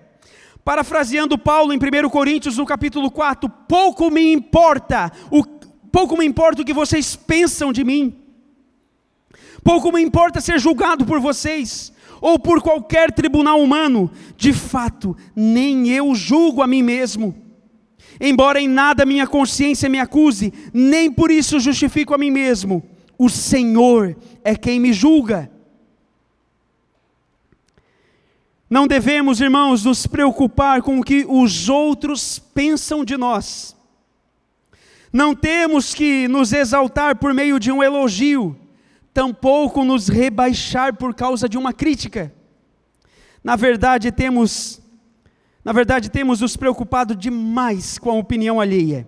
Parafraseando 0.63 1.37
Paulo 1.37 1.73
em 1.73 1.77
1 1.77 2.09
Coríntios, 2.09 2.57
no 2.57 2.65
capítulo 2.65 3.11
4, 3.11 3.49
pouco 3.67 4.09
me 4.09 4.31
importa, 4.31 5.11
o, 5.29 5.43
pouco 5.91 6.15
me 6.15 6.25
importa 6.25 6.61
o 6.61 6.65
que 6.65 6.73
vocês 6.73 7.13
pensam 7.13 7.73
de 7.73 7.83
mim, 7.83 8.15
pouco 9.65 9.91
me 9.91 10.01
importa 10.01 10.39
ser 10.39 10.57
julgado 10.59 11.03
por 11.03 11.19
vocês, 11.19 11.91
ou 12.21 12.39
por 12.39 12.61
qualquer 12.61 13.11
tribunal 13.11 13.61
humano, 13.61 14.09
de 14.37 14.53
fato, 14.53 15.13
nem 15.35 15.89
eu 15.89 16.15
julgo 16.15 16.61
a 16.61 16.67
mim 16.67 16.81
mesmo 16.81 17.44
Embora 18.19 18.59
em 18.59 18.67
nada 18.67 19.05
minha 19.05 19.27
consciência 19.27 19.89
me 19.89 19.99
acuse, 19.99 20.53
nem 20.73 21.11
por 21.11 21.31
isso 21.31 21.59
justifico 21.59 22.13
a 22.13 22.17
mim 22.17 22.31
mesmo. 22.31 22.83
O 23.17 23.29
Senhor 23.29 24.15
é 24.43 24.55
quem 24.55 24.79
me 24.79 24.93
julga. 24.93 25.51
Não 28.69 28.87
devemos, 28.87 29.39
irmãos, 29.41 29.85
nos 29.85 30.07
preocupar 30.07 30.81
com 30.81 30.99
o 30.99 31.03
que 31.03 31.25
os 31.27 31.69
outros 31.69 32.39
pensam 32.39 33.05
de 33.05 33.15
nós. 33.15 33.75
Não 35.13 35.33
temos 35.33 35.93
que 35.93 36.27
nos 36.27 36.51
exaltar 36.51 37.17
por 37.17 37.33
meio 37.33 37.59
de 37.59 37.71
um 37.71 37.81
elogio, 37.81 38.57
tampouco 39.13 39.85
nos 39.85 40.09
rebaixar 40.09 40.95
por 40.95 41.13
causa 41.13 41.47
de 41.47 41.57
uma 41.57 41.71
crítica. 41.71 42.33
Na 43.43 43.55
verdade, 43.55 44.11
temos 44.11 44.81
na 45.65 45.73
verdade, 45.73 46.11
temos 46.11 46.41
nos 46.41 46.55
preocupado 46.55 47.15
demais 47.15 47.97
com 47.97 48.11
a 48.11 48.13
opinião 48.13 48.61
alheia. 48.61 49.07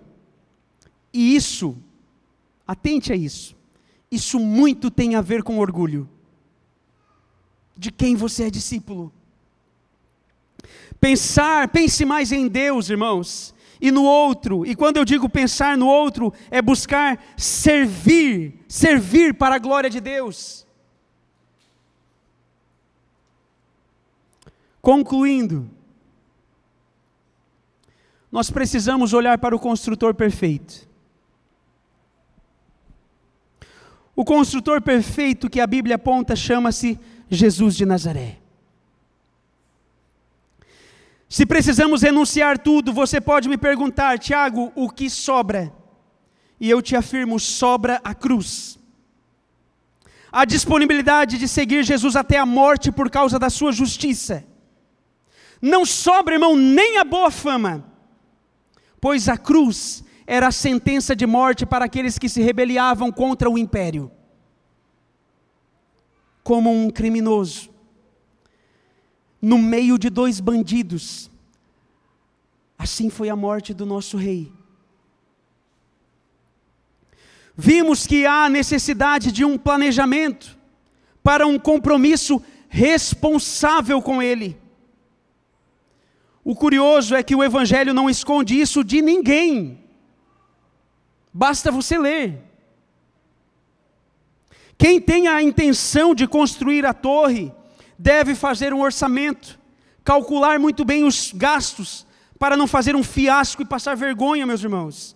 E 1.12 1.36
isso, 1.36 1.78
atente 2.66 3.12
a 3.12 3.16
isso, 3.16 3.56
isso 4.10 4.40
muito 4.40 4.90
tem 4.90 5.14
a 5.14 5.20
ver 5.20 5.44
com 5.44 5.60
orgulho. 5.60 6.08
De 7.76 7.92
quem 7.92 8.16
você 8.16 8.42
é 8.46 8.50
discípulo. 8.50 9.12
Pensar, 11.00 11.68
pense 11.68 12.04
mais 12.04 12.32
em 12.32 12.48
Deus, 12.48 12.90
irmãos, 12.90 13.54
e 13.80 13.92
no 13.92 14.02
outro. 14.02 14.66
E 14.66 14.74
quando 14.74 14.96
eu 14.96 15.04
digo 15.04 15.28
pensar 15.28 15.78
no 15.78 15.86
outro, 15.86 16.32
é 16.50 16.60
buscar 16.60 17.24
servir, 17.36 18.64
servir 18.66 19.34
para 19.34 19.54
a 19.54 19.60
glória 19.60 19.88
de 19.88 20.00
Deus. 20.00 20.66
Concluindo, 24.82 25.77
nós 28.30 28.50
precisamos 28.50 29.12
olhar 29.12 29.38
para 29.38 29.56
o 29.56 29.58
construtor 29.58 30.14
perfeito. 30.14 30.86
O 34.14 34.24
construtor 34.24 34.82
perfeito 34.82 35.48
que 35.48 35.60
a 35.60 35.66
Bíblia 35.66 35.94
aponta 35.94 36.34
chama-se 36.34 36.98
Jesus 37.30 37.76
de 37.76 37.86
Nazaré. 37.86 38.38
Se 41.28 41.44
precisamos 41.46 42.02
renunciar 42.02 42.58
tudo, 42.58 42.92
você 42.92 43.20
pode 43.20 43.48
me 43.48 43.58
perguntar, 43.58 44.18
Tiago, 44.18 44.72
o 44.74 44.88
que 44.88 45.10
sobra? 45.10 45.72
E 46.58 46.68
eu 46.68 46.80
te 46.82 46.96
afirmo: 46.96 47.38
sobra 47.38 48.00
a 48.02 48.14
cruz. 48.14 48.78
A 50.32 50.44
disponibilidade 50.44 51.38
de 51.38 51.46
seguir 51.46 51.84
Jesus 51.84 52.16
até 52.16 52.38
a 52.38 52.46
morte 52.46 52.90
por 52.90 53.10
causa 53.10 53.38
da 53.38 53.48
sua 53.48 53.72
justiça. 53.72 54.44
Não 55.60 55.84
sobra, 55.84 56.34
irmão, 56.34 56.56
nem 56.56 56.98
a 56.98 57.04
boa 57.04 57.30
fama, 57.30 57.87
pois 59.00 59.28
a 59.28 59.36
cruz 59.36 60.04
era 60.26 60.48
a 60.48 60.52
sentença 60.52 61.16
de 61.16 61.26
morte 61.26 61.64
para 61.64 61.84
aqueles 61.84 62.18
que 62.18 62.28
se 62.28 62.42
rebeliavam 62.42 63.10
contra 63.10 63.48
o 63.48 63.56
império. 63.56 64.10
Como 66.42 66.70
um 66.70 66.90
criminoso, 66.90 67.70
no 69.40 69.58
meio 69.58 69.98
de 69.98 70.10
dois 70.10 70.40
bandidos, 70.40 71.30
assim 72.76 73.08
foi 73.08 73.28
a 73.28 73.36
morte 73.36 73.72
do 73.72 73.86
nosso 73.86 74.16
rei. 74.16 74.52
Vimos 77.56 78.06
que 78.06 78.24
há 78.24 78.48
necessidade 78.48 79.32
de 79.32 79.44
um 79.44 79.58
planejamento 79.58 80.56
para 81.22 81.46
um 81.46 81.58
compromisso 81.58 82.40
responsável 82.68 84.00
com 84.00 84.22
ele. 84.22 84.56
O 86.48 86.56
curioso 86.56 87.14
é 87.14 87.22
que 87.22 87.36
o 87.36 87.44
Evangelho 87.44 87.92
não 87.92 88.08
esconde 88.08 88.58
isso 88.58 88.82
de 88.82 89.02
ninguém. 89.02 89.84
Basta 91.30 91.70
você 91.70 91.98
ler. 91.98 92.42
Quem 94.78 94.98
tem 94.98 95.28
a 95.28 95.42
intenção 95.42 96.14
de 96.14 96.26
construir 96.26 96.86
a 96.86 96.94
torre, 96.94 97.52
deve 97.98 98.34
fazer 98.34 98.72
um 98.72 98.80
orçamento, 98.80 99.60
calcular 100.02 100.58
muito 100.58 100.86
bem 100.86 101.04
os 101.04 101.34
gastos, 101.34 102.06
para 102.38 102.56
não 102.56 102.66
fazer 102.66 102.96
um 102.96 103.02
fiasco 103.02 103.60
e 103.60 103.66
passar 103.66 103.94
vergonha, 103.94 104.46
meus 104.46 104.62
irmãos. 104.62 105.14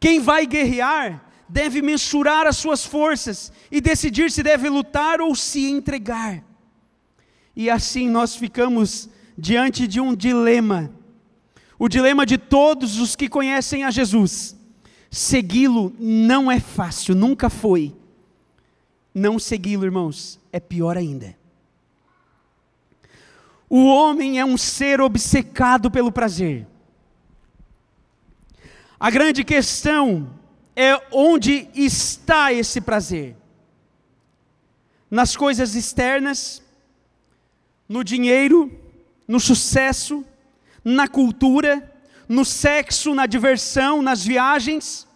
Quem 0.00 0.18
vai 0.18 0.46
guerrear, 0.46 1.26
deve 1.48 1.80
mensurar 1.80 2.48
as 2.48 2.56
suas 2.56 2.84
forças 2.84 3.52
e 3.70 3.80
decidir 3.80 4.32
se 4.32 4.42
deve 4.42 4.68
lutar 4.68 5.20
ou 5.20 5.32
se 5.32 5.70
entregar. 5.70 6.42
E 7.54 7.70
assim 7.70 8.10
nós 8.10 8.34
ficamos 8.34 9.08
diante 9.40 9.86
de 9.86 10.00
um 10.00 10.14
dilema. 10.14 10.92
O 11.78 11.88
dilema 11.88 12.26
de 12.26 12.36
todos 12.36 12.98
os 12.98 13.16
que 13.16 13.28
conhecem 13.28 13.84
a 13.84 13.90
Jesus. 13.90 14.54
Segui-lo 15.10 15.94
não 15.98 16.50
é 16.50 16.60
fácil, 16.60 17.14
nunca 17.14 17.48
foi. 17.48 17.94
Não 19.14 19.38
segui-lo, 19.38 19.84
irmãos, 19.84 20.38
é 20.52 20.60
pior 20.60 20.96
ainda. 20.96 21.34
O 23.68 23.86
homem 23.86 24.38
é 24.38 24.44
um 24.44 24.56
ser 24.58 25.00
obcecado 25.00 25.90
pelo 25.90 26.12
prazer. 26.12 26.66
A 28.98 29.10
grande 29.10 29.42
questão 29.42 30.30
é 30.76 31.00
onde 31.10 31.68
está 31.74 32.52
esse 32.52 32.80
prazer? 32.80 33.36
Nas 35.10 35.34
coisas 35.34 35.74
externas, 35.74 36.62
no 37.88 38.04
dinheiro, 38.04 38.70
no 39.30 39.38
sucesso, 39.38 40.24
na 40.84 41.06
cultura, 41.06 41.88
no 42.28 42.44
sexo, 42.44 43.14
na 43.14 43.26
diversão, 43.26 44.02
nas 44.02 44.24
viagens. 44.24 45.06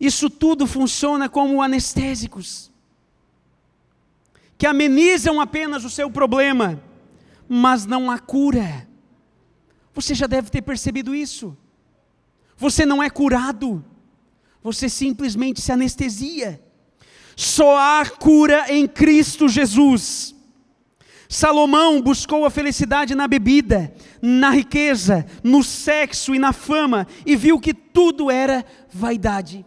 Isso 0.00 0.28
tudo 0.28 0.66
funciona 0.66 1.28
como 1.28 1.62
anestésicos, 1.62 2.72
que 4.58 4.66
amenizam 4.66 5.40
apenas 5.40 5.84
o 5.84 5.90
seu 5.90 6.10
problema, 6.10 6.82
mas 7.48 7.86
não 7.86 8.10
a 8.10 8.18
cura. 8.18 8.88
Você 9.94 10.12
já 10.12 10.26
deve 10.26 10.50
ter 10.50 10.62
percebido 10.62 11.14
isso. 11.14 11.56
Você 12.56 12.84
não 12.84 13.00
é 13.00 13.08
curado, 13.08 13.84
você 14.60 14.88
simplesmente 14.88 15.60
se 15.60 15.70
anestesia. 15.70 16.60
Só 17.36 17.78
há 17.78 18.04
cura 18.04 18.74
em 18.74 18.88
Cristo 18.88 19.48
Jesus. 19.48 20.34
Salomão 21.28 22.00
buscou 22.00 22.46
a 22.46 22.50
felicidade 22.50 23.14
na 23.14 23.28
bebida, 23.28 23.92
na 24.22 24.48
riqueza, 24.50 25.26
no 25.44 25.62
sexo 25.62 26.34
e 26.34 26.38
na 26.38 26.54
fama, 26.54 27.06
e 27.26 27.36
viu 27.36 27.60
que 27.60 27.74
tudo 27.74 28.30
era 28.30 28.64
vaidade. 28.90 29.64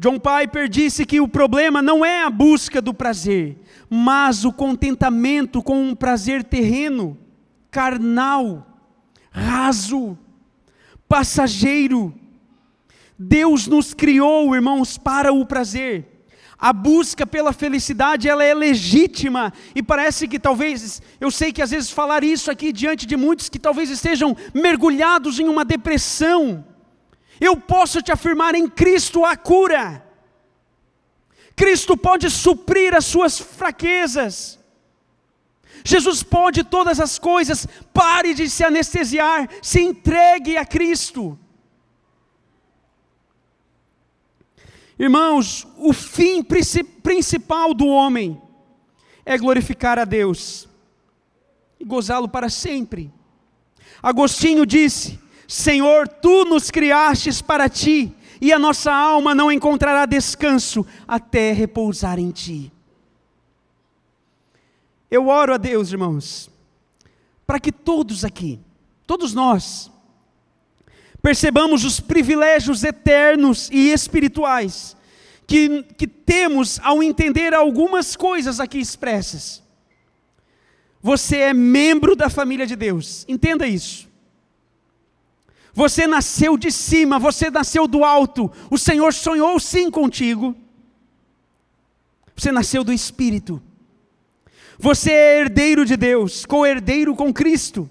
John 0.00 0.18
Piper 0.18 0.68
disse 0.68 1.04
que 1.06 1.20
o 1.20 1.28
problema 1.28 1.80
não 1.80 2.04
é 2.04 2.24
a 2.24 2.30
busca 2.30 2.82
do 2.82 2.92
prazer, 2.92 3.56
mas 3.88 4.44
o 4.44 4.52
contentamento 4.52 5.62
com 5.62 5.80
um 5.80 5.94
prazer 5.94 6.42
terreno, 6.42 7.16
carnal, 7.70 8.66
raso, 9.30 10.18
passageiro. 11.08 12.12
Deus 13.16 13.68
nos 13.68 13.94
criou, 13.94 14.54
irmãos, 14.54 14.98
para 14.98 15.32
o 15.32 15.46
prazer. 15.46 16.09
A 16.60 16.72
busca 16.72 17.26
pela 17.26 17.52
felicidade, 17.52 18.28
ela 18.28 18.44
é 18.44 18.52
legítima, 18.52 19.52
e 19.74 19.82
parece 19.82 20.28
que 20.28 20.38
talvez, 20.38 21.00
eu 21.18 21.30
sei 21.30 21.52
que 21.52 21.62
às 21.62 21.70
vezes 21.70 21.90
falar 21.90 22.22
isso 22.22 22.50
aqui 22.50 22.70
diante 22.70 23.06
de 23.06 23.16
muitos 23.16 23.48
que 23.48 23.58
talvez 23.58 23.88
estejam 23.88 24.36
mergulhados 24.52 25.40
em 25.40 25.48
uma 25.48 25.64
depressão, 25.64 26.64
eu 27.40 27.56
posso 27.56 28.02
te 28.02 28.12
afirmar 28.12 28.54
em 28.54 28.68
Cristo 28.68 29.24
a 29.24 29.36
cura. 29.36 30.04
Cristo 31.56 31.96
pode 31.96 32.28
suprir 32.30 32.94
as 32.94 33.06
suas 33.06 33.38
fraquezas. 33.38 34.58
Jesus 35.84 36.22
pode 36.22 36.62
todas 36.62 37.00
as 37.00 37.18
coisas, 37.18 37.66
pare 37.92 38.34
de 38.34 38.50
se 38.50 38.62
anestesiar, 38.62 39.48
se 39.62 39.80
entregue 39.80 40.56
a 40.56 40.64
Cristo. 40.64 41.38
Irmãos, 45.00 45.66
o 45.78 45.94
fim 45.94 46.42
principal 46.42 47.72
do 47.72 47.86
homem 47.86 48.38
é 49.24 49.38
glorificar 49.38 49.98
a 49.98 50.04
Deus 50.04 50.68
e 51.80 51.84
gozá-lo 51.86 52.28
para 52.28 52.50
sempre. 52.50 53.10
Agostinho 54.02 54.66
disse: 54.66 55.18
Senhor, 55.48 56.06
tu 56.06 56.44
nos 56.44 56.70
criastes 56.70 57.40
para 57.40 57.66
ti, 57.66 58.14
e 58.42 58.52
a 58.52 58.58
nossa 58.58 58.92
alma 58.92 59.34
não 59.34 59.50
encontrará 59.50 60.04
descanso 60.04 60.84
até 61.08 61.50
repousar 61.50 62.18
em 62.18 62.30
ti. 62.30 62.70
Eu 65.10 65.28
oro 65.28 65.54
a 65.54 65.56
Deus, 65.56 65.92
irmãos, 65.92 66.50
para 67.46 67.58
que 67.58 67.72
todos 67.72 68.22
aqui, 68.22 68.60
todos 69.06 69.32
nós, 69.32 69.90
percebamos 71.22 71.84
os 71.84 72.00
privilégios 72.00 72.82
eternos 72.82 73.68
e 73.70 73.92
espirituais 73.92 74.96
que, 75.46 75.82
que 75.96 76.06
temos 76.06 76.78
ao 76.80 77.02
entender 77.02 77.52
algumas 77.52 78.14
coisas 78.14 78.60
aqui 78.60 78.78
expressas. 78.78 79.62
Você 81.02 81.38
é 81.38 81.52
membro 81.52 82.14
da 82.14 82.30
família 82.30 82.66
de 82.66 82.76
Deus, 82.76 83.24
entenda 83.28 83.66
isso. 83.66 84.08
Você 85.72 86.06
nasceu 86.06 86.56
de 86.56 86.70
cima, 86.70 87.18
você 87.18 87.50
nasceu 87.50 87.86
do 87.86 88.04
alto, 88.04 88.50
o 88.70 88.78
Senhor 88.78 89.12
sonhou 89.12 89.58
sim 89.58 89.90
contigo. 89.90 90.54
Você 92.36 92.52
nasceu 92.52 92.82
do 92.84 92.92
Espírito. 92.92 93.62
Você 94.78 95.10
é 95.10 95.40
herdeiro 95.40 95.84
de 95.84 95.96
Deus, 95.96 96.46
co-herdeiro 96.46 97.14
com 97.14 97.32
Cristo. 97.32 97.88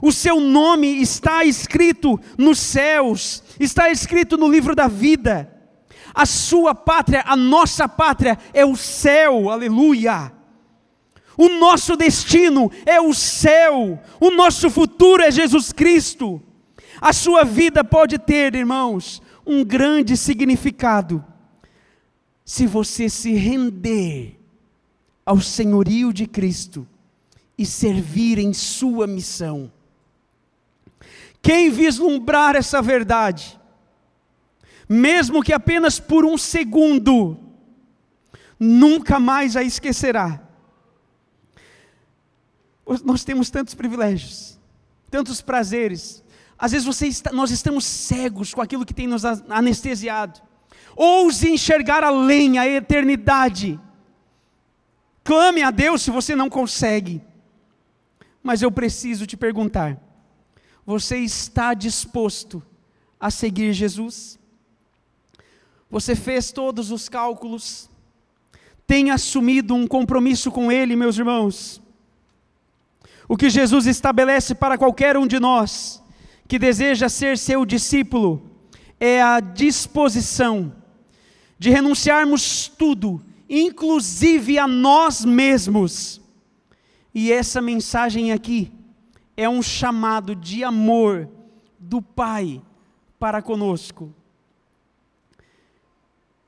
O 0.00 0.12
seu 0.12 0.40
nome 0.40 0.88
está 1.00 1.44
escrito 1.44 2.20
nos 2.36 2.58
céus, 2.58 3.42
está 3.58 3.90
escrito 3.90 4.36
no 4.36 4.48
livro 4.48 4.74
da 4.74 4.88
vida. 4.88 5.50
A 6.14 6.26
sua 6.26 6.74
pátria, 6.74 7.24
a 7.26 7.36
nossa 7.36 7.88
pátria 7.88 8.38
é 8.52 8.64
o 8.64 8.76
céu, 8.76 9.50
aleluia. 9.50 10.32
O 11.36 11.48
nosso 11.48 11.96
destino 11.96 12.70
é 12.86 13.00
o 13.00 13.12
céu, 13.12 14.00
o 14.20 14.30
nosso 14.30 14.70
futuro 14.70 15.22
é 15.22 15.30
Jesus 15.30 15.72
Cristo. 15.72 16.40
A 17.00 17.12
sua 17.12 17.44
vida 17.44 17.82
pode 17.82 18.18
ter, 18.18 18.54
irmãos, 18.54 19.20
um 19.44 19.64
grande 19.64 20.16
significado 20.16 21.24
se 22.44 22.66
você 22.66 23.08
se 23.08 23.32
render 23.32 24.38
ao 25.26 25.40
senhorio 25.40 26.12
de 26.12 26.26
Cristo 26.26 26.86
e 27.56 27.64
servir 27.64 28.38
em 28.38 28.52
sua 28.52 29.06
missão. 29.06 29.70
Quem 31.40 31.70
vislumbrar 31.70 32.56
essa 32.56 32.80
verdade, 32.80 33.60
mesmo 34.88 35.42
que 35.42 35.52
apenas 35.52 36.00
por 36.00 36.24
um 36.24 36.38
segundo, 36.38 37.38
nunca 38.58 39.20
mais 39.20 39.56
a 39.56 39.62
esquecerá. 39.62 40.40
Nós 43.04 43.24
temos 43.24 43.50
tantos 43.50 43.74
privilégios, 43.74 44.58
tantos 45.10 45.40
prazeres. 45.40 46.24
Às 46.58 46.72
vezes 46.72 46.86
você 46.86 47.06
está, 47.06 47.32
nós 47.32 47.50
estamos 47.50 47.84
cegos 47.84 48.54
com 48.54 48.60
aquilo 48.60 48.84
que 48.86 48.94
tem 48.94 49.06
nos 49.06 49.24
anestesiado. 49.24 50.40
Ouse 50.96 51.50
enxergar 51.50 52.04
além 52.04 52.58
a 52.58 52.66
eternidade. 52.66 53.78
Clame 55.22 55.62
a 55.62 55.70
Deus 55.70 56.02
se 56.02 56.10
você 56.10 56.36
não 56.36 56.48
consegue. 56.48 57.22
Mas 58.44 58.60
eu 58.60 58.70
preciso 58.70 59.26
te 59.26 59.38
perguntar: 59.38 59.98
você 60.84 61.16
está 61.16 61.72
disposto 61.72 62.62
a 63.18 63.30
seguir 63.30 63.72
Jesus? 63.72 64.38
Você 65.90 66.14
fez 66.14 66.52
todos 66.52 66.90
os 66.90 67.08
cálculos? 67.08 67.88
Tem 68.86 69.10
assumido 69.10 69.74
um 69.74 69.86
compromisso 69.86 70.52
com 70.52 70.70
Ele, 70.70 70.94
meus 70.94 71.16
irmãos? 71.16 71.80
O 73.26 73.34
que 73.34 73.48
Jesus 73.48 73.86
estabelece 73.86 74.54
para 74.54 74.76
qualquer 74.76 75.16
um 75.16 75.26
de 75.26 75.40
nós 75.40 76.02
que 76.46 76.58
deseja 76.58 77.08
ser 77.08 77.38
seu 77.38 77.64
discípulo 77.64 78.50
é 79.00 79.22
a 79.22 79.40
disposição 79.40 80.74
de 81.58 81.70
renunciarmos 81.70 82.68
tudo, 82.68 83.22
inclusive 83.48 84.58
a 84.58 84.68
nós 84.68 85.24
mesmos. 85.24 86.20
E 87.14 87.30
essa 87.30 87.62
mensagem 87.62 88.32
aqui 88.32 88.72
é 89.36 89.48
um 89.48 89.62
chamado 89.62 90.34
de 90.34 90.64
amor 90.64 91.28
do 91.78 92.02
Pai 92.02 92.60
para 93.18 93.40
conosco. 93.40 94.12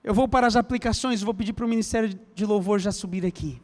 Eu 0.02 0.14
vou 0.14 0.28
para 0.28 0.46
as 0.46 0.56
aplicações, 0.56 1.22
vou 1.22 1.34
pedir 1.34 1.52
para 1.52 1.64
o 1.64 1.68
Ministério 1.68 2.18
de 2.34 2.44
Louvor 2.44 2.78
já 2.78 2.92
subir 2.92 3.24
aqui. 3.24 3.60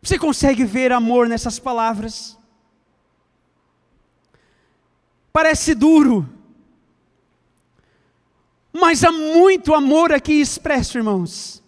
Você 0.00 0.18
consegue 0.18 0.64
ver 0.64 0.90
amor 0.92 1.28
nessas 1.28 1.58
palavras? 1.58 2.38
Parece 5.32 5.74
duro, 5.74 6.28
mas 8.72 9.04
há 9.04 9.12
muito 9.12 9.72
amor 9.72 10.12
aqui 10.12 10.32
expresso, 10.32 10.98
irmãos. 10.98 11.61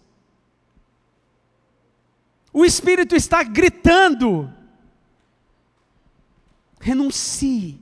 O 2.57 2.63
Espírito 2.63 3.17
está 3.17 3.43
gritando: 3.43 4.49
renuncie. 6.79 7.81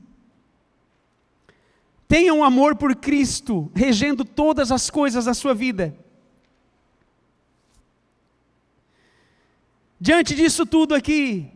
Tenha 2.08 2.34
um 2.34 2.44
amor 2.44 2.76
por 2.76 2.96
Cristo, 2.96 3.72
regendo 3.76 4.26
todas 4.26 4.72
as 4.72 4.90
coisas 4.90 5.26
da 5.26 5.36
sua 5.36 5.54
vida. 5.54 5.96
Diante 10.00 10.34
disso 10.34 10.66
tudo 10.66 10.96
aqui, 10.96 11.52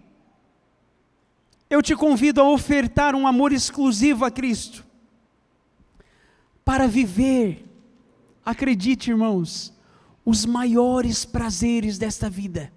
eu 1.72 1.82
te 1.82 1.96
convido 1.96 2.40
a 2.40 2.48
ofertar 2.48 3.16
um 3.16 3.26
amor 3.26 3.52
exclusivo 3.52 4.26
a 4.26 4.30
Cristo, 4.30 4.86
para 6.64 6.88
viver, 6.88 7.66
acredite 8.46 9.10
irmãos, 9.10 9.74
os 10.24 10.46
maiores 10.46 11.26
prazeres 11.26 11.98
desta 11.98 12.30
vida. 12.30 12.77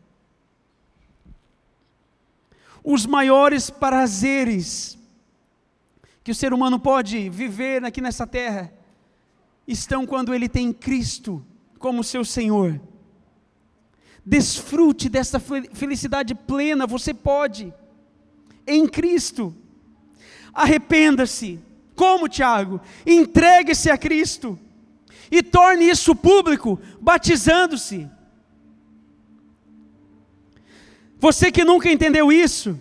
Os 2.83 3.07
maiores 3.07 3.70
prazeres 3.70 4.99
que 6.22 6.31
o 6.31 6.35
ser 6.35 6.53
humano 6.53 6.78
pode 6.78 7.28
viver 7.31 7.85
aqui 7.85 8.01
nessa 8.01 8.26
terra 8.26 8.72
estão 9.66 10.07
quando 10.07 10.35
ele 10.35 10.49
tem 10.49 10.72
Cristo 10.72 11.45
como 11.78 12.05
seu 12.05 12.24
Senhor. 12.24 12.81
Desfrute 14.24 15.09
dessa 15.09 15.41
felicidade 15.41 16.35
plena, 16.35 16.87
você 16.87 17.14
pode, 17.14 17.72
em 18.66 18.87
Cristo. 18.87 19.55
Arrependa-se. 20.53 21.59
Como, 21.95 22.28
Tiago? 22.28 22.81
Entregue-se 23.07 23.91
a 23.91 23.97
Cristo 23.97 24.59
e 25.31 25.43
torne 25.43 25.89
isso 25.89 26.14
público, 26.14 26.78
batizando-se. 27.01 28.09
Você 31.20 31.52
que 31.52 31.64
nunca 31.64 31.92
entendeu 31.92 32.32
isso, 32.32 32.80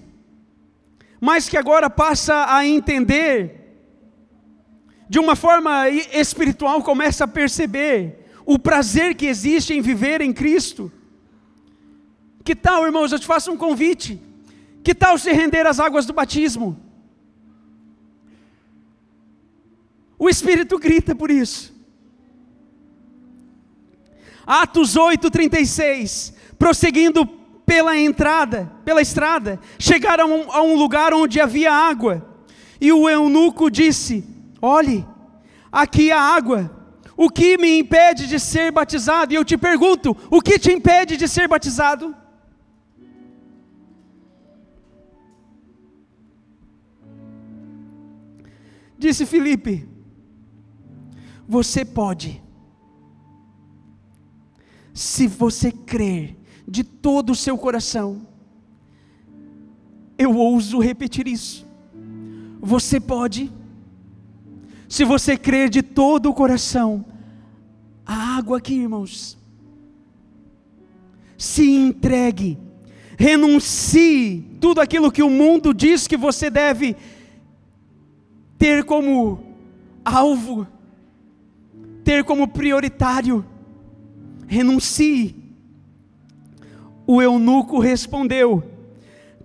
mas 1.19 1.49
que 1.49 1.57
agora 1.57 1.89
passa 1.89 2.45
a 2.55 2.65
entender, 2.65 3.77
de 5.09 5.19
uma 5.19 5.35
forma 5.35 5.89
espiritual, 5.89 6.81
começa 6.81 7.25
a 7.25 7.27
perceber 7.27 8.31
o 8.45 8.57
prazer 8.57 9.13
que 9.15 9.25
existe 9.25 9.73
em 9.73 9.81
viver 9.81 10.21
em 10.21 10.31
Cristo. 10.31 10.89
Que 12.41 12.55
tal, 12.55 12.85
irmãos, 12.85 13.11
eu 13.11 13.19
te 13.19 13.25
faço 13.25 13.51
um 13.51 13.57
convite. 13.57 14.21
Que 14.81 14.95
tal 14.95 15.17
se 15.17 15.33
render 15.33 15.67
às 15.67 15.77
águas 15.77 16.05
do 16.05 16.13
batismo? 16.13 16.79
O 20.17 20.29
Espírito 20.29 20.79
grita 20.79 21.13
por 21.13 21.29
isso. 21.29 21.73
Atos 24.47 24.95
8:36, 24.95 26.33
prosseguindo 26.57 27.38
pela 27.70 27.95
entrada, 27.95 28.72
pela 28.84 28.99
estrada, 28.99 29.59
chegaram 29.78 30.51
a 30.51 30.59
um 30.63 30.76
lugar 30.76 31.13
onde 31.13 31.39
havia 31.39 31.72
água. 31.72 32.28
E 32.82 32.91
o 32.91 33.07
eunuco 33.07 33.70
disse: 33.70 34.28
Olhe, 34.59 35.05
aqui 35.72 36.11
há 36.11 36.20
água. 36.20 36.76
O 37.15 37.30
que 37.30 37.59
me 37.59 37.78
impede 37.78 38.26
de 38.26 38.39
ser 38.39 38.72
batizado? 38.72 39.32
E 39.32 39.36
eu 39.36 39.45
te 39.45 39.55
pergunto: 39.55 40.17
o 40.32 40.41
que 40.41 40.57
te 40.57 40.72
impede 40.72 41.15
de 41.15 41.28
ser 41.28 41.47
batizado? 41.47 42.15
Disse 48.97 49.28
Filipe: 49.28 49.88
Você 51.47 51.86
pode, 51.86 52.41
se 54.91 55.28
você 55.28 55.72
crer 55.72 56.39
de 56.68 56.84
todo 56.84 57.32
o 57.32 57.36
seu 57.36 57.57
coração. 57.57 58.28
Eu 60.18 60.36
ouso 60.36 60.80
repetir 60.80 61.28
isso. 61.28 61.66
Você 62.60 62.99
pode, 62.99 63.51
se 64.88 65.05
você 65.05 65.38
crer 65.38 65.70
de 65.70 65.82
todo 65.82 66.30
o 66.30 66.34
coração, 66.34 67.05
a 68.05 68.38
água 68.38 68.57
aqui, 68.57 68.74
irmãos. 68.74 69.38
Se 71.38 71.70
entregue, 71.70 72.57
renuncie 73.18 74.43
tudo 74.60 74.82
aquilo 74.82 75.12
que 75.12 75.24
o 75.24 75.30
mundo 75.30 75.74
diz 75.74 76.05
que 76.05 76.18
você 76.18 76.49
deve 76.49 76.95
ter 78.57 78.84
como 78.84 79.41
alvo, 80.03 80.68
ter 82.03 82.26
como 82.26 82.47
prioritário. 82.47 83.45
Renuncie. 84.47 85.38
O 87.12 87.20
eunuco 87.24 87.80
respondeu: 87.80 88.64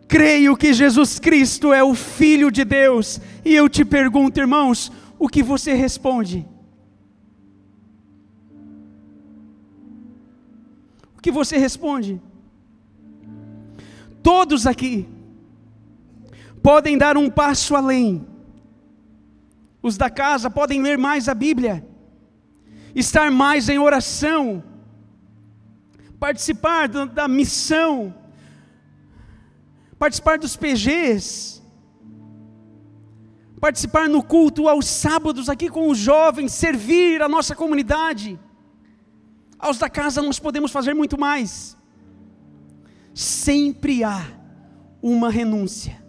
Creio 0.06 0.54
que 0.54 0.74
Jesus 0.74 1.18
Cristo 1.18 1.72
é 1.72 1.82
o 1.82 1.94
Filho 1.94 2.50
de 2.50 2.62
Deus. 2.62 3.18
E 3.42 3.54
eu 3.54 3.70
te 3.70 3.86
pergunto, 3.86 4.38
irmãos, 4.38 4.92
o 5.18 5.30
que 5.30 5.42
você 5.42 5.72
responde? 5.72 6.46
O 11.16 11.22
que 11.22 11.30
você 11.30 11.56
responde? 11.56 12.20
Todos 14.22 14.66
aqui 14.66 15.08
podem 16.62 16.98
dar 16.98 17.16
um 17.16 17.30
passo 17.30 17.74
além 17.74 18.26
os 19.80 19.96
da 19.96 20.10
casa 20.10 20.50
podem 20.50 20.82
ler 20.82 20.98
mais 20.98 21.30
a 21.30 21.34
Bíblia, 21.34 21.86
estar 22.94 23.30
mais 23.30 23.70
em 23.70 23.78
oração, 23.78 24.62
participar 26.24 26.88
da, 26.88 27.28
missão, 27.28 28.14
participar 29.98 30.38
dos 30.38 30.56
PGs, 30.56 31.62
participar 33.60 34.08
no 34.08 34.22
culto 34.22 34.66
aos 34.66 34.86
sábados 34.86 35.50
aqui 35.50 35.68
com 35.68 35.90
os 35.90 35.98
jovens, 35.98 36.52
servir 36.52 37.20
a 37.20 37.28
nossa 37.28 37.54
comunidade. 37.54 38.40
Aos 39.58 39.76
da 39.76 39.90
casa 39.90 40.22
nós 40.22 40.38
podemos 40.38 40.72
fazer 40.72 40.94
muito 40.94 41.20
mais. 41.20 41.76
Sempre 43.12 44.02
há 44.02 44.26
uma 45.02 45.28
renúncia 45.28 46.02